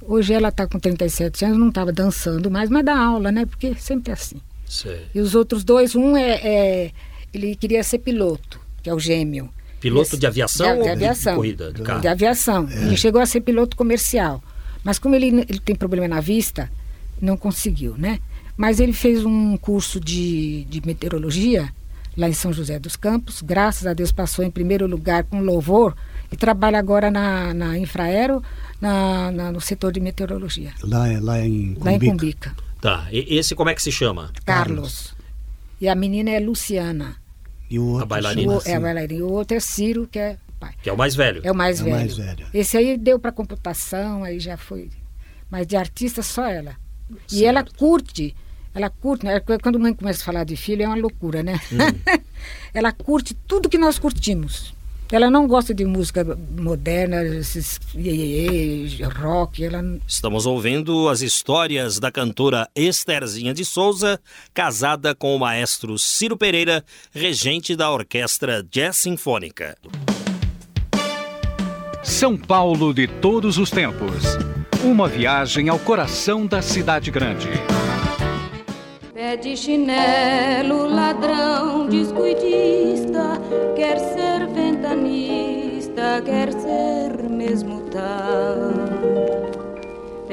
[0.00, 3.44] Hoje ela está com 37 anos, não estava dançando mais, mas dá aula, né?
[3.44, 4.40] Porque sempre é assim.
[4.72, 5.02] Sei.
[5.14, 6.90] E os outros dois, um é, é-
[7.32, 9.50] ele queria ser piloto, que é o gêmeo.
[9.80, 11.34] Piloto Esse- de aviação de, ou de de aviação.
[11.36, 12.00] corrida de carro?
[12.00, 12.68] De aviação.
[12.70, 14.42] Ele chegou a ser piloto comercial.
[14.84, 16.70] Mas como ele, ele tem problema na vista,
[17.20, 18.18] não conseguiu, né?
[18.56, 21.68] Mas ele fez um curso de, de meteorologia
[22.16, 23.42] lá em São José dos Campos.
[23.42, 25.94] Graças a Deus passou em primeiro lugar com louvor
[26.30, 28.42] e trabalha agora na, na Infraero,
[28.80, 30.72] na, na- no setor de meteorologia.
[30.82, 32.54] Lá, lá em Lá em Cumbica.
[32.82, 33.06] Tá.
[33.12, 34.32] E esse como é que se chama?
[34.44, 35.14] Carlos.
[35.80, 37.14] E a menina é Luciana.
[37.70, 38.52] E o outro A bailarina.
[38.54, 39.20] O, é a bailarina.
[39.20, 40.74] E o outro é Ciro, que é o pai.
[40.82, 41.40] Que é o mais velho.
[41.44, 41.96] É o mais É velho.
[41.96, 42.46] mais velho.
[42.52, 44.90] Esse aí deu para computação, aí já foi.
[45.48, 46.74] Mas de artista só ela.
[47.30, 48.34] E ela curte,
[48.74, 49.38] ela curte, né?
[49.62, 51.60] quando mãe começa a falar de filho é uma loucura, né?
[52.74, 54.74] ela curte tudo que nós curtimos.
[55.12, 56.24] Ela não gosta de música
[56.58, 63.62] moderna, esses iê, iê, iê, rock, ela Estamos ouvindo as histórias da cantora Estherzinha de
[63.62, 64.18] Souza,
[64.54, 69.76] casada com o maestro Ciro Pereira, regente da Orquestra Jazz Sinfônica.
[72.02, 74.24] São Paulo de todos os tempos.
[74.82, 77.48] Uma viagem ao coração da cidade grande.
[79.12, 83.38] Pé de chinelo, ladrão, descuidista,
[83.76, 84.31] quer ser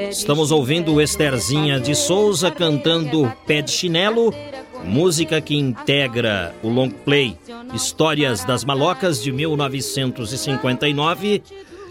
[0.09, 4.33] Estamos ouvindo Estherzinha de Souza cantando Pé de Chinelo,
[4.83, 7.37] música que integra o long play
[7.73, 11.43] Histórias das Malocas de 1959.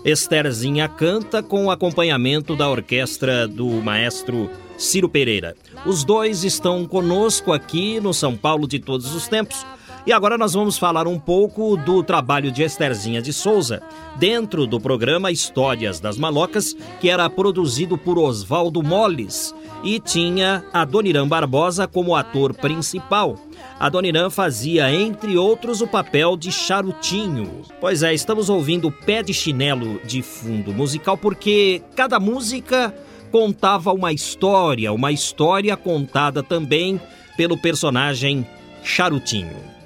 [0.04, 5.57] Estherzinha canta com o acompanhamento da orquestra do maestro Ciro Pereira.
[5.87, 9.64] Os dois estão conosco aqui no São Paulo de todos os tempos.
[10.09, 13.83] E agora nós vamos falar um pouco do trabalho de Estherzinha de Souza
[14.16, 20.87] dentro do programa Histórias das Malocas, que era produzido por Oswaldo Molles e tinha a
[20.87, 23.38] Doniran Barbosa como ator principal.
[23.79, 27.61] A Doniran fazia, entre outros, o papel de charutinho.
[27.79, 32.94] Pois é, estamos ouvindo Pé de Chinelo de fundo musical porque cada música
[33.31, 36.99] contava uma história, uma história contada também
[37.37, 38.47] pelo personagem
[38.83, 39.78] Charutinho.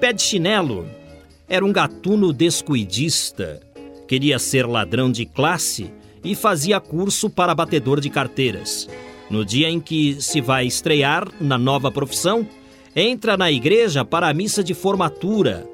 [0.00, 0.88] Pé de Chinelo
[1.46, 3.60] era um gatuno descuidista,
[4.08, 5.92] queria ser ladrão de classe
[6.24, 8.88] e fazia curso para batedor de carteiras.
[9.28, 12.48] No dia em que se vai estrear na nova profissão,
[12.96, 15.68] entra na igreja para a missa de formatura.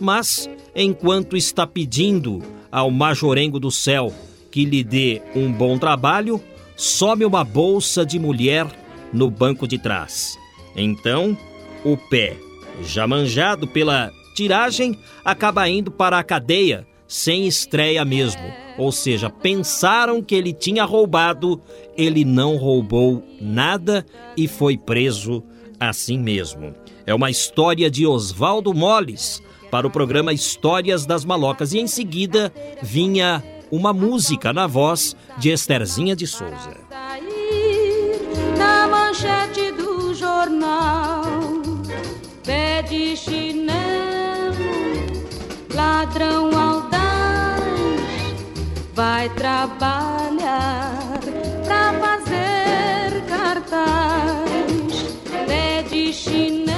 [0.00, 4.12] Mas, enquanto está pedindo ao majorengo do céu
[4.50, 6.42] que lhe dê um bom trabalho,
[6.76, 8.66] some uma bolsa de mulher
[9.12, 10.36] no banco de trás.
[10.74, 11.38] Então,
[11.84, 12.36] o pé,
[12.82, 18.42] já manjado pela tiragem, acaba indo para a cadeia sem estreia mesmo.
[18.78, 21.60] Ou seja, pensaram que ele tinha roubado,
[21.96, 24.06] ele não roubou nada
[24.36, 25.42] e foi preso
[25.78, 26.74] assim mesmo.
[27.04, 32.52] É uma história de Oswaldo Molles para o programa Histórias das Malocas e em seguida
[32.82, 36.76] vinha uma música na voz de Estherzinha de Souza.
[38.56, 41.31] na manchete do jornal.
[42.44, 44.56] Pé de chinelo,
[45.72, 47.62] ladrão audaz,
[48.94, 51.20] vai trabalhar
[51.64, 54.42] pra fazer cartaz.
[55.46, 56.72] Pé de chinelo.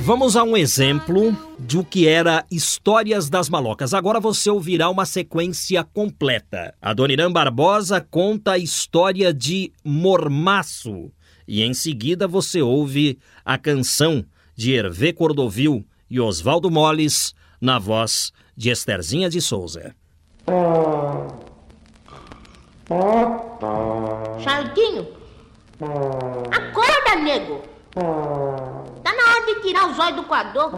[0.00, 3.94] Vamos a um exemplo do que era Histórias das Malocas.
[3.94, 6.74] Agora você ouvirá uma sequência completa.
[6.82, 11.10] A Dona Irã Barbosa conta a história de Mormaço.
[11.48, 14.24] E em seguida você ouve a canção
[14.62, 19.92] de Hervé Cordovil e Oswaldo Molles na voz de Estherzinha de Souza.
[24.38, 25.08] Charlinho?
[26.48, 27.62] Acorda, nego!
[29.02, 30.70] Tá na hora de tirar os olhos do coador.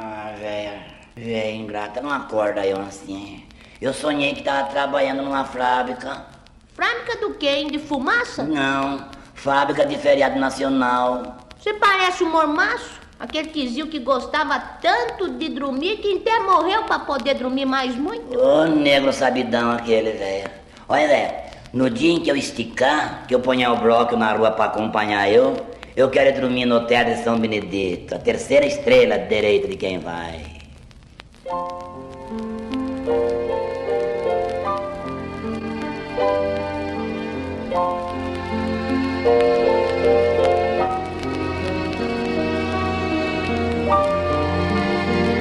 [0.00, 3.44] Ah, velha, velha ingrata, não acorda eu assim.
[3.80, 6.26] Eu sonhei que tava trabalhando numa fábrica.
[6.74, 7.70] Fábrica do quê, hein?
[7.70, 8.42] De fumaça?
[8.42, 11.41] Não, fábrica de feriado nacional.
[11.62, 16.98] Você parece um mormaço, aquele tizio que gostava tanto de dormir que até morreu para
[16.98, 18.36] poder dormir mais muito.
[18.36, 20.50] Ô, negro sabidão aquele, velho.
[20.88, 21.32] Olha, velho,
[21.72, 25.30] no dia em que eu esticar, que eu ponhar o bloco na rua para acompanhar
[25.30, 25.54] eu,
[25.94, 30.00] eu quero é dormir no hotel de São Benedito, a terceira estrela direita de quem
[30.00, 30.42] vai.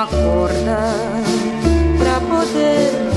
[0.00, 0.78] sonhando com a corda
[1.98, 3.09] pra poder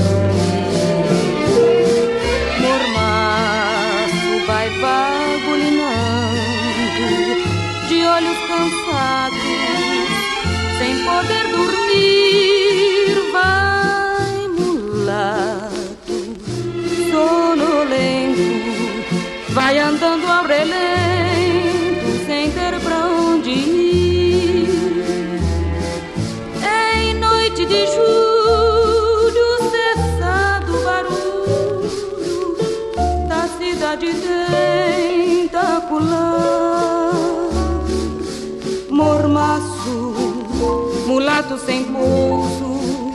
[41.34, 43.12] mulato sem pouso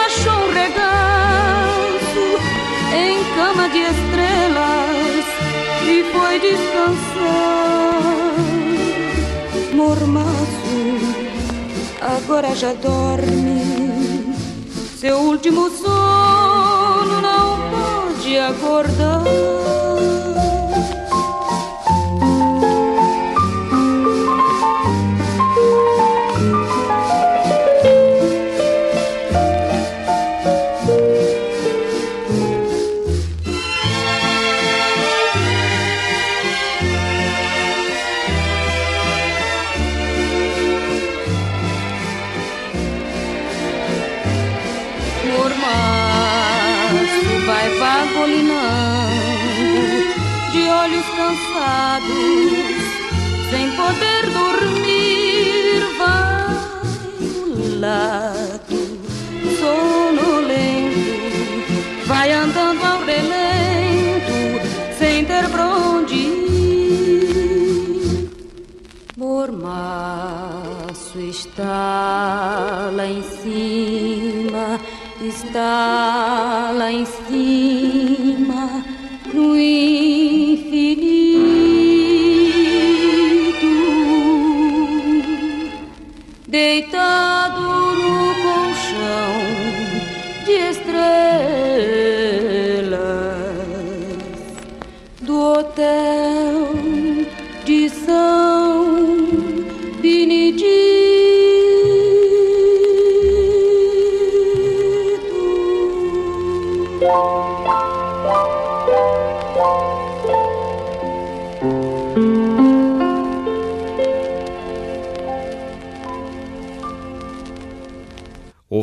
[0.07, 2.39] achou um regaço
[2.95, 5.27] em cama de estrelas
[5.83, 6.93] e foi descansar.
[9.75, 10.79] Mormaço
[12.01, 14.37] agora já dorme,
[14.97, 16.82] seu último sono não
[18.33, 19.72] pode acordar.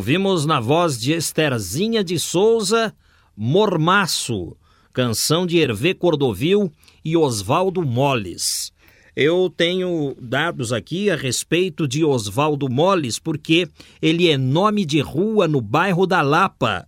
[0.09, 2.91] Ouvimos na voz de Esterzinha de Souza,
[3.37, 4.57] Mormaço,
[4.91, 6.73] canção de Hervé Cordovil
[7.05, 8.73] e Oswaldo Molles.
[9.15, 13.69] Eu tenho dados aqui a respeito de Oswaldo Molles porque
[14.01, 16.87] ele é nome de rua no bairro da Lapa.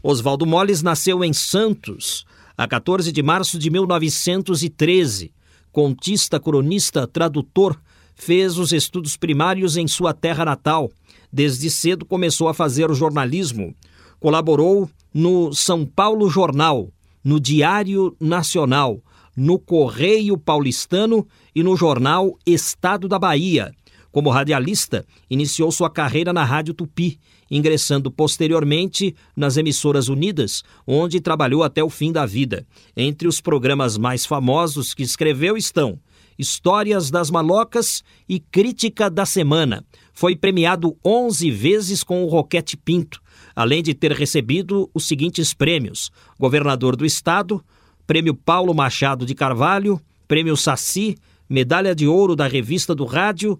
[0.00, 2.24] Oswaldo Molles nasceu em Santos,
[2.56, 5.32] a 14 de março de 1913.
[5.72, 7.76] Contista, cronista, tradutor,
[8.14, 10.88] fez os estudos primários em sua terra natal
[11.32, 13.74] Desde cedo começou a fazer o jornalismo.
[14.18, 19.02] Colaborou no São Paulo Jornal, no Diário Nacional,
[19.36, 23.72] no Correio Paulistano e no jornal Estado da Bahia.
[24.12, 31.62] Como radialista, iniciou sua carreira na Rádio Tupi, ingressando posteriormente nas Emissoras Unidas, onde trabalhou
[31.62, 32.66] até o fim da vida.
[32.96, 35.98] Entre os programas mais famosos que escreveu estão
[36.40, 39.84] Histórias das Malocas e Crítica da Semana.
[40.12, 43.20] Foi premiado 11 vezes com o Roquete Pinto,
[43.54, 47.64] além de ter recebido os seguintes prêmios: Governador do Estado,
[48.06, 51.16] Prêmio Paulo Machado de Carvalho, Prêmio Saci,
[51.48, 53.58] Medalha de Ouro da Revista do Rádio,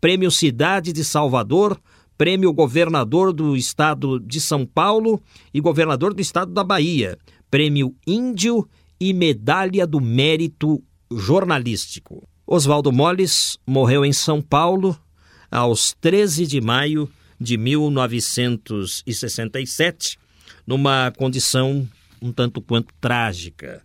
[0.00, 1.80] Prêmio Cidade de Salvador,
[2.16, 5.20] Prêmio Governador do Estado de São Paulo
[5.52, 7.18] e Governador do Estado da Bahia,
[7.50, 8.68] Prêmio Índio
[9.00, 12.26] e Medalha do Mérito jornalístico.
[12.46, 14.96] Oswaldo Molles morreu em São Paulo
[15.52, 20.18] aos 13 de maio de 1967,
[20.66, 21.88] numa condição
[22.20, 23.82] um tanto quanto trágica.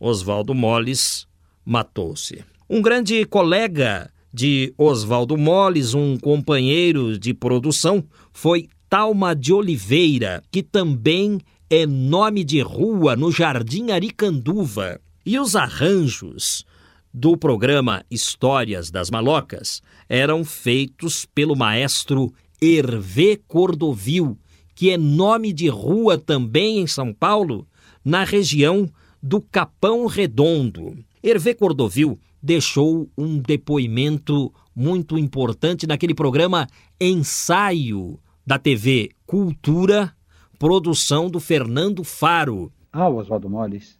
[0.00, 1.28] Oswaldo Molles
[1.64, 2.44] matou-se.
[2.68, 10.62] Um grande colega de Oswaldo Molles, um companheiro de produção, foi Talma de Oliveira, que
[10.62, 14.98] também é nome de rua no Jardim Aricanduva.
[15.24, 16.64] E os arranjos
[17.12, 24.38] do programa Histórias das Malocas eram feitos pelo maestro Hervé Cordovil,
[24.74, 27.66] que é nome de rua também em São Paulo,
[28.04, 28.88] na região
[29.22, 30.96] do Capão Redondo.
[31.22, 36.66] Hervé Cordovil deixou um depoimento muito importante naquele programa
[37.00, 40.12] Ensaio da TV Cultura,
[40.58, 42.72] produção do Fernando Faro.
[42.92, 43.98] Ah, Oswaldo Molles.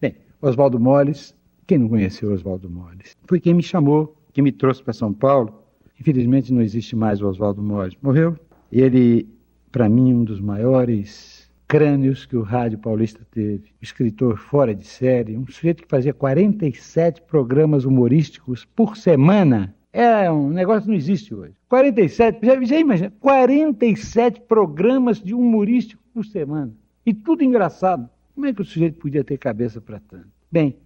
[0.00, 1.34] Bem, Oswaldo Molles,
[1.72, 3.16] quem não conheceu Oswaldo Molles?
[3.26, 5.64] Foi quem me chamou, que me trouxe para São Paulo.
[5.98, 7.96] Infelizmente não existe mais o Oswaldo Molles.
[8.02, 8.36] Morreu.
[8.70, 9.26] E ele,
[9.70, 13.72] para mim, um dos maiores crânios que o rádio paulista teve.
[13.80, 19.74] Escritor fora de série, um sujeito que fazia 47 programas humorísticos por semana.
[19.94, 21.54] É um negócio que não existe hoje.
[21.70, 26.70] 47, já, já imagina, 47 programas de humorístico por semana.
[27.06, 28.10] E tudo engraçado.
[28.34, 30.28] Como é que o sujeito podia ter cabeça para tanto?
[30.50, 30.76] Bem,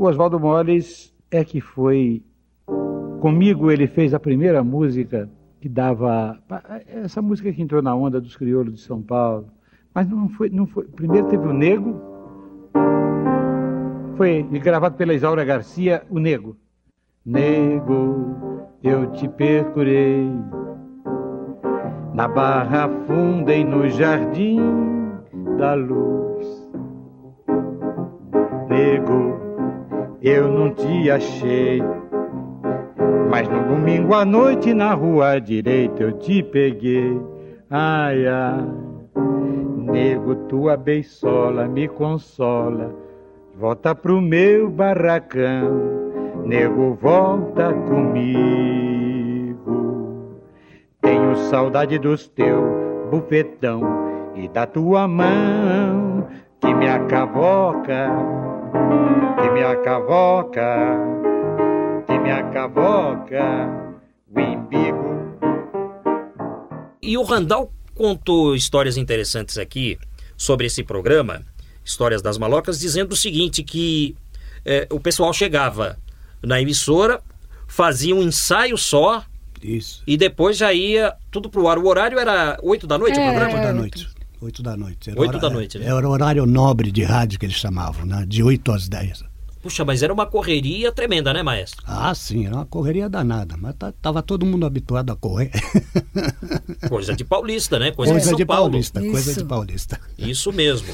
[0.00, 2.22] o Oswaldo Molles é que foi.
[3.20, 5.28] Comigo ele fez a primeira música
[5.60, 6.38] que dava.
[6.86, 9.48] Essa música que entrou na onda dos crioulos de São Paulo.
[9.94, 10.86] Mas não foi, não foi.
[10.86, 12.00] Primeiro teve o Nego.
[14.16, 16.56] Foi gravado pela Isaura Garcia, o Nego.
[17.26, 20.30] Nego, eu te procurei
[22.14, 24.60] na barra funda e no jardim
[25.58, 26.70] da luz.
[28.70, 29.39] Nego,
[30.22, 31.82] eu não te achei,
[33.30, 37.20] mas no domingo à noite na rua direita eu te peguei.
[37.70, 38.66] Ai, ai,
[39.76, 42.94] nego, tua beisola me consola,
[43.56, 46.10] volta pro meu barracão.
[46.44, 49.60] Nego, volta comigo.
[51.00, 52.64] Tenho saudade dos teus
[53.10, 53.82] bufetão
[54.34, 56.26] e da tua mão
[56.60, 58.10] que me acavoca,
[59.40, 60.98] que me acavoca,
[62.06, 63.68] que me acavoca
[64.34, 65.36] o imbigo.
[67.02, 69.98] E o Randall contou histórias interessantes aqui
[70.36, 71.42] sobre esse programa,
[71.84, 74.16] Histórias das Malocas, dizendo o seguinte, que
[74.64, 75.98] é, o pessoal chegava
[76.42, 77.20] na emissora,
[77.66, 79.24] fazia um ensaio só.
[79.62, 80.02] Isso.
[80.06, 81.78] E depois já ia tudo pro ar.
[81.78, 83.54] O horário era 8 da noite É, o programa?
[83.54, 84.19] Oito da noite.
[84.40, 85.10] Oito da noite.
[85.10, 85.86] Era Oito hora- da noite, né?
[85.86, 88.24] Era o horário nobre de rádio que eles chamavam, né?
[88.26, 89.24] De 8 às 10.
[89.62, 91.82] Puxa, mas era uma correria tremenda, né, maestro?
[91.86, 95.50] Ah, sim, era uma correria danada, mas tá- tava todo mundo habituado a correr.
[96.88, 97.90] Coisa de paulista, né?
[97.90, 98.70] Coisa, de Coisa São de Paulo.
[98.70, 99.40] paulista, coisa Isso.
[99.42, 100.00] de paulista.
[100.18, 100.88] Isso mesmo.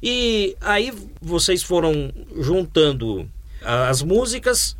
[0.00, 3.28] E aí vocês foram juntando
[3.62, 4.76] as músicas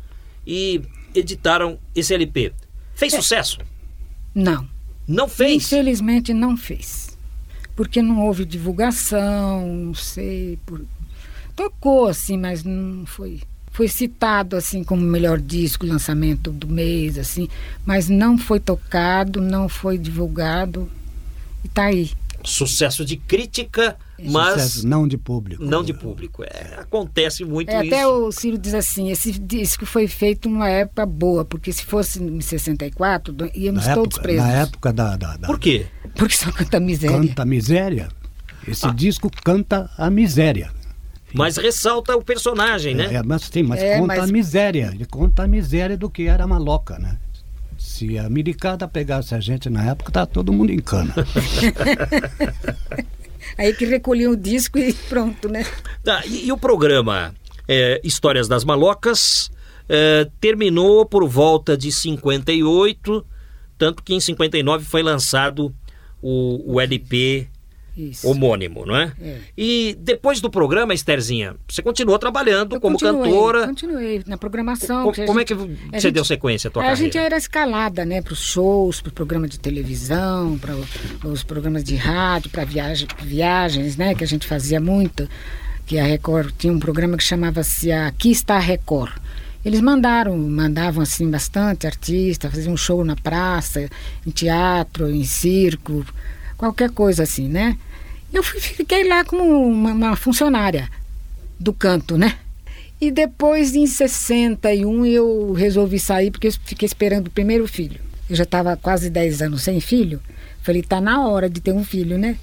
[0.47, 0.81] e
[1.13, 2.53] editaram esse LP.
[2.93, 3.17] Fez É.
[3.17, 3.57] sucesso?
[4.33, 4.65] Não.
[5.07, 5.65] Não fez?
[5.65, 7.14] Infelizmente não fez.
[7.75, 10.57] Porque não houve divulgação, não sei.
[10.65, 10.81] Por...
[11.55, 13.41] Tocou, assim, mas não foi.
[13.71, 17.49] Foi citado assim como melhor disco, lançamento do mês, assim,
[17.85, 20.89] mas não foi tocado, não foi divulgado.
[21.63, 22.11] E tá aí.
[22.41, 25.65] Sucesso de crítica, mas Sucesso, não de público.
[25.65, 26.43] não de público.
[26.43, 27.93] É, acontece muito É, isso.
[27.93, 32.21] até o Ciro diz assim, esse disco foi feito numa época boa, porque se fosse
[32.23, 34.45] em 64, do- íamos Na todos época, presos.
[34.45, 35.87] na época da, da, da- Por quê?
[36.15, 37.17] Porque só canta miséria.
[37.17, 38.07] Canta a Miséria.
[38.67, 40.71] Esse disco canta a miséria.
[41.33, 43.13] Mas ressalta o personagem, né?
[43.15, 44.91] É, mas sim, mas É, conta mas- a miséria.
[44.93, 47.17] Ele conta a miséria do que era a maloca, né?
[47.77, 51.13] Se a americana pegasse a gente na época, tá todo mundo em cana.
[53.57, 55.65] Aí que recolhiam o disco e pronto, né?
[56.03, 57.33] Tá, e, e o programa
[57.67, 59.51] é, Histórias das Malocas
[59.87, 63.25] é, terminou por volta de 58,
[63.77, 65.73] tanto que em 59 foi lançado
[66.27, 67.47] o, o LP
[67.95, 68.27] Isso.
[68.27, 69.13] homônimo, não é?
[69.21, 69.37] É.
[69.57, 73.67] E depois do programa, Estherzinha, você continuou trabalhando Eu como continuei, cantora.
[73.67, 75.03] Continuei na programação.
[75.03, 77.03] Co- a como gente- é que a você gente- deu sequência à tua a carreira?
[77.05, 80.75] gente era escalada, né, para os shows, para o programa de televisão, para
[81.29, 85.29] os programas de rádio, para viagem, viagens, né, que a gente fazia muito.
[85.85, 89.13] Que a Record tinha um programa que chamava-se Aqui está a Record.
[89.65, 93.89] Eles mandaram, mandavam assim bastante artista, faziam um show na praça,
[94.25, 96.05] em teatro, em circo,
[96.55, 97.75] qualquer coisa assim, né?
[98.31, 100.87] Eu fui- fiquei lá como uma, uma funcionária
[101.59, 102.37] do canto, né?
[103.01, 107.99] E depois, em 61, eu resolvi sair porque eu fiquei esperando o primeiro filho.
[108.29, 110.21] Eu já estava quase 10 anos sem filho.
[110.61, 112.37] Falei, tá na hora de ter um filho, né?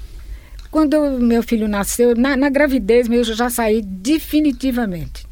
[0.70, 5.26] Quando meu filho nasceu, na, na gravidez mesmo, eu já saí definitivamente.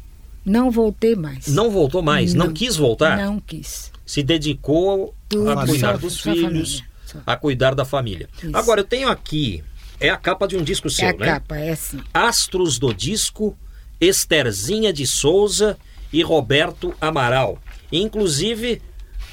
[0.45, 1.47] Não voltei mais.
[1.47, 2.33] Não voltou mais?
[2.33, 2.53] Não, Não.
[2.53, 3.17] quis voltar?
[3.17, 3.91] Não quis.
[4.05, 8.27] Se dedicou Tudo, a cuidar só- dos só filhos, família, a cuidar da família.
[8.43, 8.55] Isso.
[8.57, 9.63] Agora, eu tenho aqui,
[9.99, 11.25] é a capa de um disco seu, é a né?
[11.25, 11.99] capa, é assim.
[12.13, 13.55] Astros do Disco
[13.99, 15.77] Esterzinha de Souza
[16.11, 17.59] e Roberto Amaral.
[17.91, 18.81] Inclusive,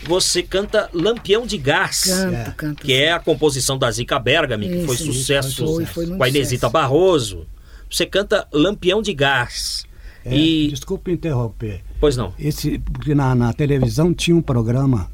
[0.04, 2.02] você canta Lampião de Gás.
[2.04, 2.82] Canto, canto.
[2.84, 6.22] Que é a composição da Zica Bergami, que foi Isso, isso, sucesso foi, foi com
[6.22, 6.72] a Inesita sucesso.
[6.72, 7.46] Barroso.
[7.90, 9.84] Você canta Lampião de Gás.
[10.29, 10.68] É, e.
[10.68, 11.83] Desculpe interromper.
[12.01, 12.33] Pois não.
[12.39, 15.11] Esse, porque na, na televisão tinha um programa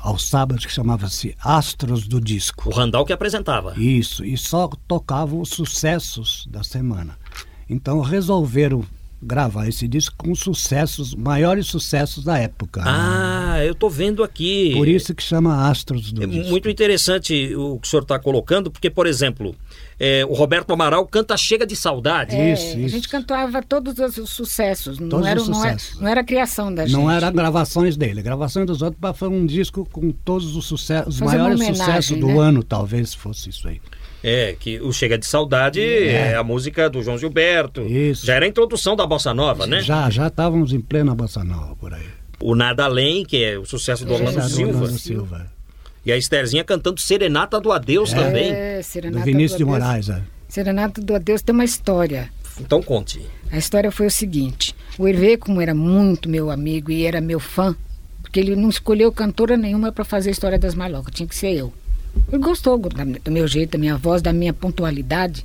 [0.00, 2.68] aos sábados que chamava-se Astros do Disco.
[2.70, 3.74] O Randall que apresentava.
[3.78, 7.16] Isso, e só tocavam os sucessos da semana.
[7.68, 8.84] Então resolveram
[9.24, 12.80] gravar esse disco com sucessos, maiores sucessos da época.
[12.80, 12.90] né?
[12.90, 14.72] Ah, eu tô vendo aqui.
[14.74, 16.50] Por isso que chama Astros do É Disco.
[16.50, 19.54] muito interessante o que o senhor está colocando, porque, por exemplo,
[20.04, 22.34] é, o Roberto Amaral canta Chega de Saudade.
[22.34, 22.88] É, Isso, A isso.
[22.88, 24.98] gente cantava todos os sucessos.
[24.98, 26.00] Não, Todos era, os não, era, sucessos.
[26.00, 26.96] não era a criação da gente.
[26.96, 31.14] Não era gravações dele, gravações dos outros, mas foi um disco com todos os sucessos,
[31.14, 32.38] os maiores sucessos do né?
[32.40, 33.80] ano, talvez fosse isso aí.
[34.24, 37.82] É, que o Chega de Saudade é, a música do João Gilberto.
[37.82, 38.26] Isso.
[38.26, 39.82] Já era a introdução da Bossa Nova, né?
[39.82, 42.06] Já, já estávamos em plena bossa nova por aí.
[42.40, 44.72] O Nada Além, que é o sucesso do Orlando Já do Silva.
[44.78, 45.52] Orlando Silva.
[46.04, 48.50] E a Estherzinha cantando Serenata do Adeus também.
[48.52, 49.78] É, Do Serenata Vinícius de Adeus.
[49.78, 50.08] Moraes.
[50.08, 50.22] é.
[50.48, 52.30] Serenata do Adeus tem uma história.
[52.60, 53.20] Então conte.
[53.50, 57.40] A história foi o seguinte: o Hervé, como era muito meu amigo e era meu
[57.40, 57.74] fã,
[58.20, 61.52] porque ele não escolheu cantora nenhuma para fazer a história das malocas, tinha que ser
[61.52, 61.72] eu.
[62.28, 65.44] Ele gostou do meu jeito, da minha voz, da minha pontualidade,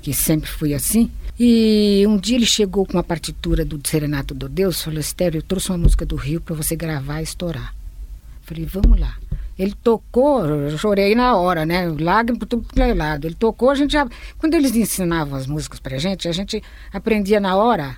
[0.00, 1.10] que sempre fui assim.
[1.38, 5.42] E um dia ele chegou com uma partitura do Serenato do Deus, falou: Estéreo, eu
[5.42, 7.74] trouxe uma música do Rio para você gravar e estourar.
[8.42, 9.18] Falei, vamos lá.
[9.58, 11.86] Ele tocou, eu chorei na hora, né?
[11.98, 13.26] Lágrimas por tudo que é lado.
[13.26, 14.06] Ele tocou, a gente já.
[14.38, 17.96] Quando eles ensinavam as músicas pra gente, a gente aprendia na hora.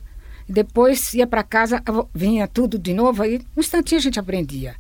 [0.48, 1.82] Depois ia para casa,
[2.14, 4.76] vinha tudo de novo, aí um instantinho a gente aprendia.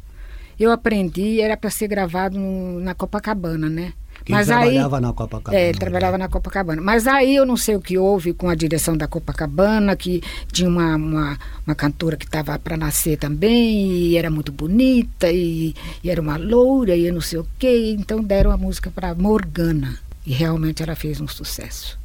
[0.58, 3.92] Eu aprendi, era para ser gravado no- na Copacabana, né?
[4.28, 5.58] Ele trabalhava na Copacabana.
[5.58, 6.82] É, ele trabalhava na Copacabana.
[6.82, 10.22] Mas aí eu não sei o que houve com a direção da Copacabana, que
[10.52, 15.74] tinha uma, uma, uma cantora que estava para nascer também, e era muito bonita, e,
[16.02, 17.94] e era uma loura, e eu não sei o quê.
[17.98, 19.98] Então deram a música para Morgana.
[20.26, 21.98] E realmente ela fez um sucesso.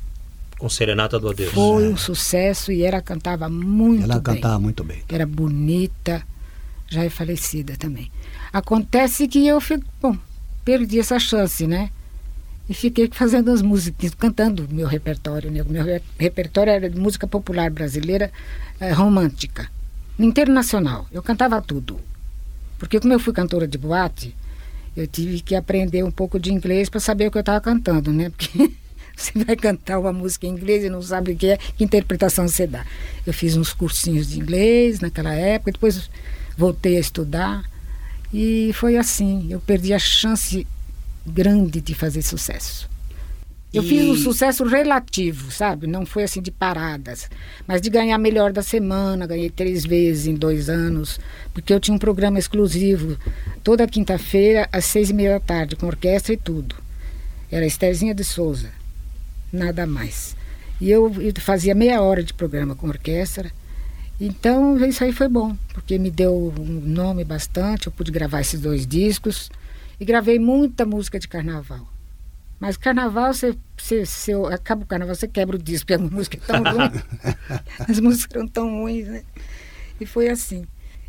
[0.58, 1.52] Com Serenata do Adeus.
[1.52, 4.36] Foi um sucesso e ela cantava muito Ela bem.
[4.36, 5.04] cantava muito bem.
[5.10, 6.24] Era bonita,
[6.88, 8.10] já é falecida também.
[8.54, 10.16] Acontece que eu fico, bom,
[10.64, 11.90] perdi essa chance, né?
[12.70, 15.52] E fiquei fazendo as músicas, cantando meu repertório.
[15.52, 15.64] Né?
[15.68, 18.32] Meu re- repertório era de música popular brasileira
[18.80, 19.70] eh, romântica,
[20.18, 21.06] internacional.
[21.12, 22.00] Eu cantava tudo.
[22.80, 24.36] Porque como eu fui cantora de boate,
[24.96, 28.14] eu tive que aprender um pouco de inglês para saber o que eu estava cantando,
[28.14, 28.30] né?
[28.30, 28.72] Porque
[29.16, 32.48] você vai cantar uma música em inglês e não sabe o que é, que interpretação
[32.48, 32.86] você dá.
[33.26, 36.10] Eu fiz uns cursinhos de inglês naquela época, depois
[36.58, 37.64] voltei a estudar
[38.34, 39.48] e foi assim.
[39.50, 40.66] Eu perdi a chance
[41.26, 42.90] grande de fazer sucesso.
[43.74, 45.88] Eu E- fiz um sucesso relativo, sabe?
[45.88, 47.28] Não foi assim de paradas,
[47.68, 49.26] mas de ganhar melhor da semana.
[49.26, 51.20] Ganhei três vezes em dois anos,
[51.54, 53.18] porque eu tinha um programa exclusivo
[53.64, 56.76] toda quinta-feira às seis e meia da tarde, com orquestra e tudo.
[57.52, 58.70] Era Estherzinha de Souza,
[59.52, 60.36] nada mais.
[60.80, 63.52] E eu, eu fazia meia hora de programa com orquestra.
[64.22, 67.88] Então isso aí foi bom, porque me deu um nome bastante.
[67.88, 69.50] Eu pude gravar esses dois discos
[70.04, 71.88] e gravei muita música de carnaval.
[72.60, 76.38] Mas carnaval, você, você, você acaba o carnaval, você quebra o disco, porque a música
[76.38, 76.92] é tão ruim.
[77.88, 79.24] As músicas eram tão ruins, né?
[80.02, 80.66] E foi assim.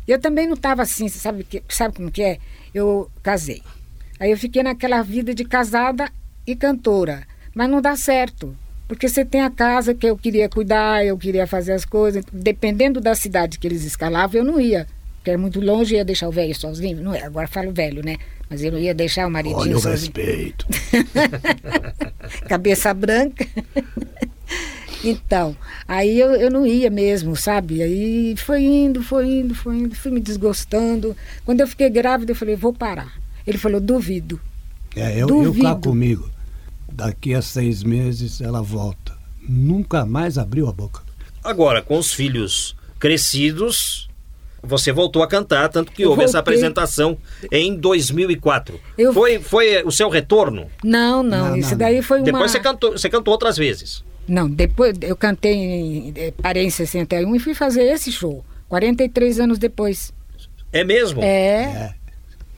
[0.07, 2.37] Eu também não estava assim, você sabe, que, sabe como que é?
[2.73, 3.61] Eu casei.
[4.17, 6.09] Aí eu fiquei naquela vida de casada
[6.47, 7.27] e cantora.
[7.53, 8.55] Mas não dá certo.
[8.87, 12.23] Porque você tem a casa que eu queria cuidar, eu queria fazer as coisas.
[12.31, 14.87] Dependendo da cidade que eles escalavam, eu não ia.
[15.17, 17.03] Porque era muito longe, ia deixar o velho sozinho.
[17.03, 18.15] Não é, agora falo velho, né?
[18.49, 20.11] Mas eu não ia deixar o maridinho Olha o sozinho.
[20.13, 20.65] respeito.
[22.47, 23.47] cabeça branca.
[25.03, 25.55] então,
[25.87, 27.81] aí eu, eu não ia mesmo, sabe?
[27.81, 31.15] Aí foi indo, foi indo, foi indo, fui me desgostando.
[31.43, 33.13] Quando eu fiquei grávida, eu falei, vou parar.
[33.45, 34.39] Ele falou, duvido.
[34.95, 35.65] É, eu, eu Duvido.
[35.67, 36.29] cá comigo.
[36.91, 39.13] Daqui a seis meses ela volta.
[39.47, 41.01] Nunca mais abriu a boca.
[41.43, 44.09] Agora, com os filhos crescidos,
[44.65, 47.17] você voltou a cantar, tanto que houve essa apresentação
[47.51, 48.79] em 2004.
[48.97, 50.67] Eu- Foi, foi o seu retorno?
[50.83, 52.25] Não, não, Não, isso não, daí foi uma...
[52.25, 54.03] Depois você cantou, você cantou outras vezes.
[54.27, 58.43] Não, depois eu cantei, em- eh, parei em 61 e fui fazer esse show.
[58.67, 60.11] 43 anos depois.
[60.73, 61.21] É mesmo?
[61.23, 61.93] É.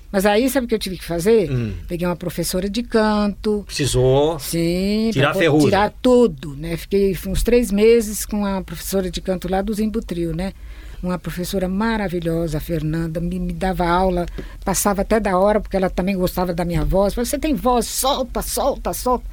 [0.09, 1.51] Mas aí, sabe o que eu tive que fazer?
[1.51, 1.73] Hum.
[1.87, 4.39] Peguei uma professora de canto, Precisou.
[4.39, 5.67] Sim, Tirar ferrugem.
[5.67, 6.77] Tirar tudo, né?
[6.77, 10.53] Fiquei uns três meses com a professora de canto lá do Zimbutril, né?
[11.01, 14.25] Uma professora maravilhosa, a Fernanda, me, me dava aula,
[14.65, 17.13] passava até da hora, porque ela também gostava da minha voz.
[17.13, 19.25] Falei, você tem voz, solta, solta, solta.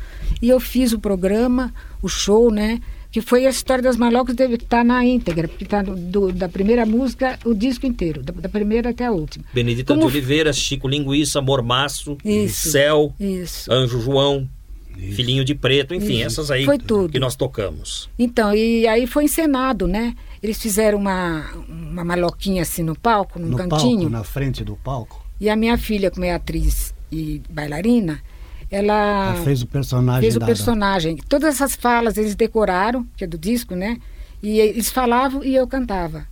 [0.42, 2.80] E eu fiz o programa, o show, né?
[3.10, 5.84] que foi a história das malocas deve estar na íntegra, porque está
[6.34, 9.44] da primeira música o disco inteiro, da, da primeira até a última.
[9.54, 12.72] Benedita Como- de Oliveira, Chico Linguiça, Mormaço, Isso.
[12.72, 13.72] Céu, Isso.
[13.72, 14.48] Anjo João,
[15.12, 16.26] Filhinho de Preto, enfim, Isso.
[16.40, 17.12] essas aí Foi tudo.
[17.12, 18.10] que nós tocamos.
[18.18, 20.16] Então, e aí foi encenado, né?
[20.45, 24.01] Eles fizeram uma, uma maloquinha assim no palco, num No cantinho.
[24.01, 25.24] palco, na frente do palco.
[25.40, 28.20] E a minha filha, como é atriz e bailarina,
[28.70, 31.16] ela Ela fez o personagem fez o da- personagem.
[31.30, 33.97] Todas essas falas eles decoraram, que é do disco, né?
[34.42, 36.26] E eles falavam e eu cantava.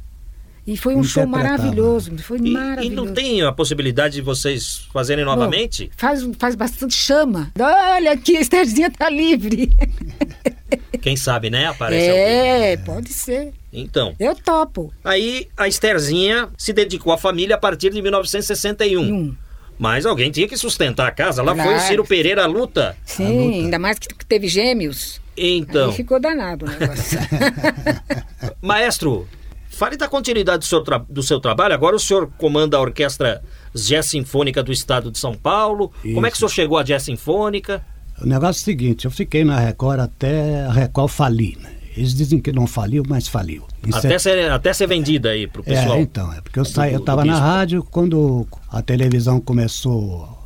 [0.67, 2.95] E foi um show maravilhoso, foi E, e maravilhoso.
[3.07, 5.91] não tem a possibilidade de vocês fazerem Bom, novamente?
[5.97, 7.51] faz, faz bastante chama.
[7.59, 9.73] Olha aqui, a Estherzinha tá livre.
[11.01, 11.67] Quem sabe, né?
[11.67, 12.25] Aparece alguém.
[12.25, 13.53] é, pode ser.
[13.73, 14.93] Então, Eu topo.
[15.05, 19.01] aí a Estherzinha se dedicou à família a partir de 1961.
[19.03, 19.35] Hum.
[19.79, 21.43] Mas alguém tinha que sustentar a casa.
[21.43, 21.81] Lá foi o Claro.
[21.89, 22.97] Ciro Pereira à luta.
[23.05, 25.21] Sim, ainda mais que teve gêmeos.
[25.37, 27.19] Então, Aí ficou danado o negócio.
[28.61, 29.27] maestro,
[29.71, 31.75] fale da continuidade do seu, tra- do seu trabalho.
[31.75, 33.43] Agora o senhor comanda a Orquestra
[33.75, 35.93] Jazz Sinfônica do Estado de São Paulo.
[36.03, 36.41] Como é que o Isso.
[36.41, 37.85] senhor chegou à Jazz Sinfônica?
[38.23, 41.73] O negócio é o seguinte, eu fiquei na Record até a Record falir, né?
[41.97, 43.65] Eles dizem que não faliu, mas faliu.
[43.87, 45.97] Em Até ser, até ser vendida aí pro pessoal.
[45.97, 50.39] É, então, é porque eu saí, eu estava na rádio quando a televisão começou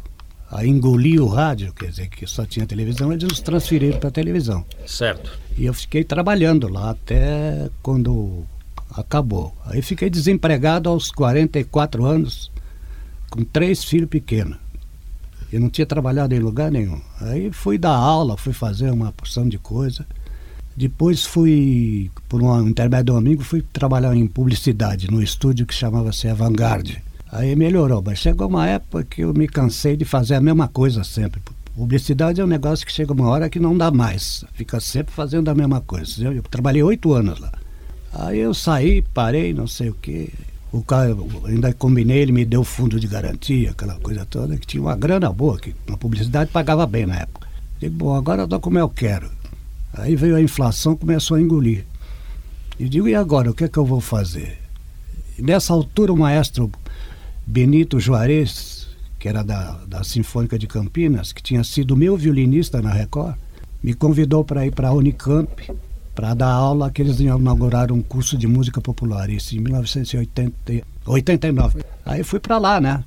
[0.50, 4.64] a engolir o rádio, quer dizer, que só tinha televisão, eles nos transferiram para televisão.
[4.86, 5.38] Certo.
[5.56, 8.44] E eu fiquei trabalhando lá até quando
[8.90, 9.54] acabou.
[9.66, 12.50] Aí fiquei desempregado aos 44 anos,
[13.30, 14.56] com três filhos pequenos.
[15.56, 17.00] Eu não tinha trabalhado em lugar nenhum.
[17.18, 20.06] Aí fui dar aula, fui fazer uma porção de coisa.
[20.76, 25.72] Depois fui, por um intermédio de um amigo, fui trabalhar em publicidade, num estúdio que
[25.72, 27.02] chamava-se Avantgarde.
[27.32, 31.02] Aí melhorou, mas chegou uma época que eu me cansei de fazer a mesma coisa
[31.02, 31.40] sempre.
[31.74, 34.44] Publicidade é um negócio que chega uma hora que não dá mais.
[34.52, 36.22] Fica sempre fazendo a mesma coisa.
[36.22, 37.50] Eu, eu trabalhei oito anos lá.
[38.12, 40.30] Aí eu saí, parei, não sei o quê.
[40.72, 44.82] O cara, ainda combinei, ele me deu fundo de garantia, aquela coisa toda, que tinha
[44.82, 47.46] uma grana boa, que na publicidade pagava bem na época.
[47.78, 49.30] Digo, bom, agora dou como eu quero.
[49.92, 51.84] Aí veio a inflação, começou a engolir.
[52.78, 54.58] E digo, e agora, o que é que eu vou fazer?
[55.38, 56.70] E nessa altura o maestro
[57.46, 58.88] Benito Juarez,
[59.18, 63.36] que era da, da Sinfônica de Campinas, que tinha sido meu violinista na Record,
[63.82, 65.48] me convidou para ir para a Unicamp
[66.16, 71.84] para dar aula que eles inauguraram um curso de música popular, isso em 1989.
[72.06, 73.04] Aí fui para lá, né?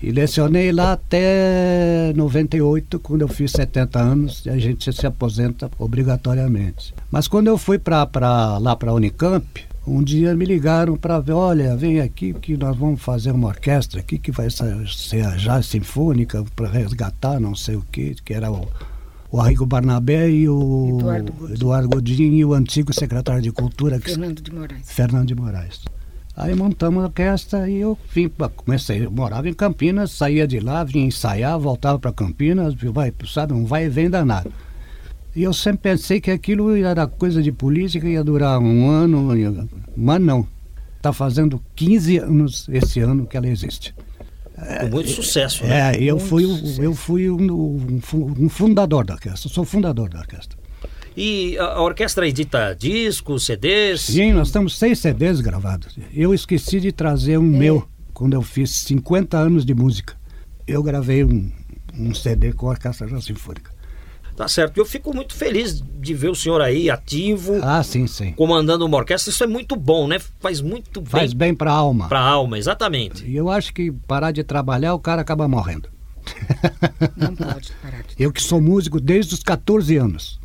[0.00, 5.68] E lecionei lá até 98, quando eu fiz 70 anos, e a gente se aposenta
[5.76, 6.94] obrigatoriamente.
[7.10, 9.44] Mas quando eu fui pra, pra, lá para a Unicamp,
[9.84, 13.98] um dia me ligaram para ver, olha, vem aqui que nós vamos fazer uma orquestra
[13.98, 18.48] aqui que vai ser a Jazz Sinfônica para resgatar não sei o que, que era
[18.50, 18.68] o,
[19.32, 21.56] o Arrigo Barnabé e o Eduardo Godinho.
[21.56, 24.92] Eduardo Godinho e o antigo secretário de Cultura, que Fernando de Moraes.
[24.92, 25.80] Fernando de Moraes.
[26.36, 30.84] Aí montamos a orquestra e eu vim, comecei, eu morava em Campinas, saía de lá,
[30.84, 34.52] vinha ensaiar, voltava para Campinas, vai, sabe, um vai e vem danado.
[35.34, 39.28] E eu sempre pensei que aquilo era coisa de política, ia durar um ano,
[39.96, 40.46] mas não.
[40.98, 43.94] Está fazendo 15 anos esse ano que ela existe.
[44.80, 45.96] Com muito sucesso, né?
[45.96, 46.82] É, eu Muito fui, sucesso.
[46.82, 47.52] eu fui um,
[47.96, 50.58] um fu- fundador da orquestra, sou fundador da orquestra.
[51.16, 54.02] E a, orquestra edita discos, CDs.
[54.02, 55.98] Sim, nós temos seis CDs gravados.
[56.14, 60.14] Eu esqueci de trazer um meu, quando eu fiz 50 anos de música.
[60.66, 61.50] Eu gravei um,
[61.98, 63.71] um CD com a Orquestra Sinfônica.
[64.36, 64.78] Tá certo.
[64.78, 68.32] Eu fico muito feliz de ver o senhor aí ativo, Ah, sim, sim.
[68.32, 69.30] comandando uma orquestra.
[69.30, 70.18] Isso é muito bom, né?
[70.40, 72.08] Faz muito Faz bem bem para a alma.
[72.08, 73.24] para a alma, exatamente.
[73.26, 75.88] E eu acho que parar de trabalhar, o cara acaba morrendo.
[77.16, 80.40] Não pode parar de Eu que sou músico desde os 14 anos.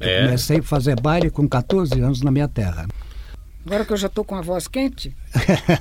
[0.00, 0.24] Eu É.
[0.24, 2.86] comecei a fazer baile com 14 anos na minha terra.
[3.66, 5.16] Agora que eu já tô com a voz quente,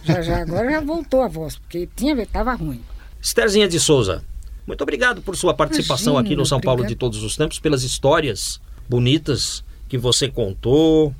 [0.03, 2.82] já, já agora já voltou a voz, porque tinha, tava ruim.
[3.21, 4.24] Estherzinha de Souza,
[4.66, 6.95] muito obrigado por sua participação Imagina, aqui no São Paulo obrigado.
[6.95, 11.14] de Todos os Tempos, pelas histórias bonitas que você contou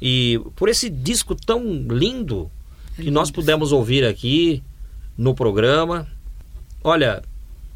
[0.00, 2.50] e por esse disco tão lindo
[2.96, 4.62] que nós pudemos ouvir aqui
[5.16, 6.06] no programa.
[6.82, 7.22] Olha,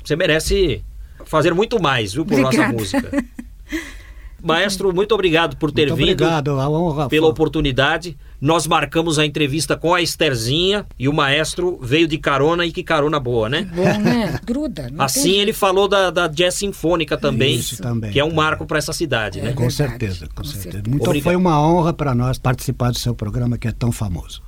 [0.02, 0.82] você merece
[1.26, 2.72] fazer muito mais, viu, por nossa Obrigada.
[2.72, 3.24] música.
[4.42, 6.22] Maestro, muito obrigado por ter Muito vindo.
[6.22, 8.14] obrigado, a honra pela oportunidade.
[8.40, 12.82] Nós marcamos a entrevista com a Estherzinha e o maestro veio de carona e que
[12.82, 13.66] carona boa, né?
[13.74, 14.38] Bom, né?
[14.44, 14.88] Gruda.
[14.92, 18.28] não Assim tem ele falou da, da Jazz Sinfônica também, Isso também, que é um
[18.28, 18.44] também.
[18.44, 19.50] marco para essa cidade, né?
[19.50, 19.52] É.
[19.52, 20.62] Com verdade, certeza, com, com certeza.
[20.72, 20.84] certeza.
[20.90, 21.24] Muito Obrigado.
[21.24, 24.42] foi uma honra para nós participar do seu programa que é tão famoso.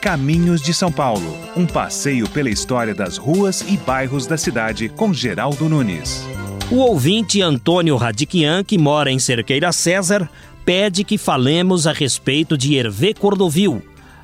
[0.00, 5.12] Caminhos de São Paulo, um passeio pela história das ruas e bairros da cidade com
[5.14, 6.24] Geraldo Nunes.
[6.70, 10.28] O ouvinte Antônio Radiquian, que mora em Cerqueira César,
[10.64, 13.82] pede que falemos a respeito de Hervé Cordovil,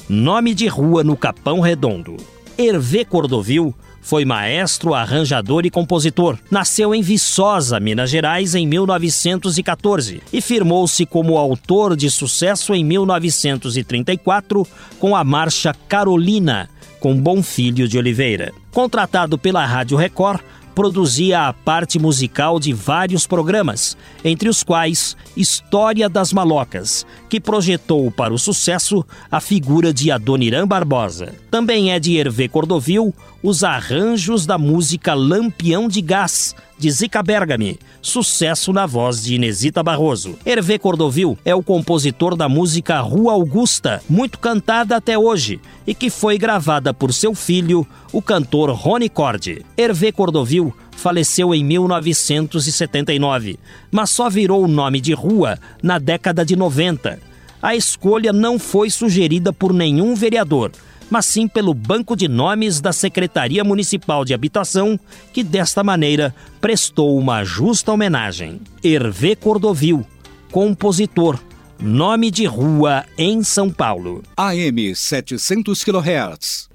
[0.09, 2.17] nome de rua no Capão Redondo.
[2.57, 6.39] Hervé Cordovil foi maestro, arranjador e compositor.
[6.51, 14.67] Nasceu em Viçosa, Minas Gerais, em 1914 e firmou-se como autor de sucesso em 1934
[14.99, 16.71] com a marcha Carolina,
[17.01, 18.53] com Bom Filho de Oliveira.
[18.73, 20.41] Contratado pela Rádio Record,
[20.79, 28.11] produzia a parte musical de vários programas, entre os quais História das Malocas, que projetou
[28.11, 31.35] para o sucesso a figura de Adoniran Barbosa.
[31.51, 37.79] Também é de Hervé Cordovil os arranjos da música Lampião de Gás, de Zica Bergami,
[38.01, 40.39] sucesso na voz de Inesita Barroso.
[40.45, 46.11] Hervé Cordovil é o compositor da música Rua Augusta, muito cantada até hoje, e que
[46.11, 49.65] foi gravada por seu filho, o cantor Rony Cord.
[49.77, 53.59] Hervé Cordovil faleceu em 1979,
[53.91, 57.21] mas só virou o nome de rua na década de 90.
[57.63, 60.73] A escolha não foi sugerida por nenhum vereador,
[61.09, 64.99] mas sim pelo banco de nomes da Secretaria Municipal de Habitação,
[65.33, 68.61] que desta maneira prestou uma justa homenagem.
[68.83, 70.05] Hervé Cordovil,
[70.51, 71.39] compositor,
[71.81, 74.23] nome de rua em São Paulo.
[74.37, 76.69] AM 700 kHz.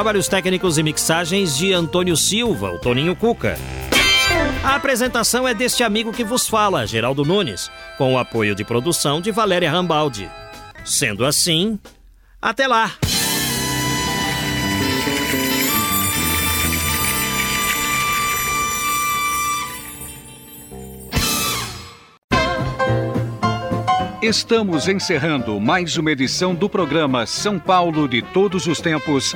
[0.00, 3.58] Trabalhos técnicos e mixagens de Antônio Silva, o Toninho Cuca.
[4.64, 9.20] A apresentação é deste amigo que vos fala, Geraldo Nunes, com o apoio de produção
[9.20, 10.26] de Valéria Rambaldi.
[10.86, 11.78] Sendo assim,
[12.40, 12.94] até lá!
[24.22, 29.34] Estamos encerrando mais uma edição do programa São Paulo de Todos os Tempos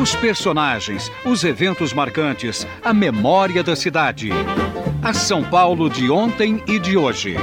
[0.00, 4.30] os personagens, os eventos marcantes, a memória da cidade.
[5.02, 7.36] A São Paulo de ontem e de hoje.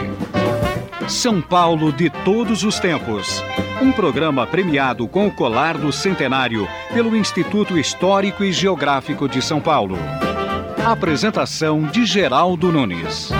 [1.07, 3.43] São Paulo de todos os tempos.
[3.81, 9.59] Um programa premiado com o colar do centenário pelo Instituto Histórico e Geográfico de São
[9.59, 9.97] Paulo.
[10.85, 13.31] Apresentação de Geraldo Nunes.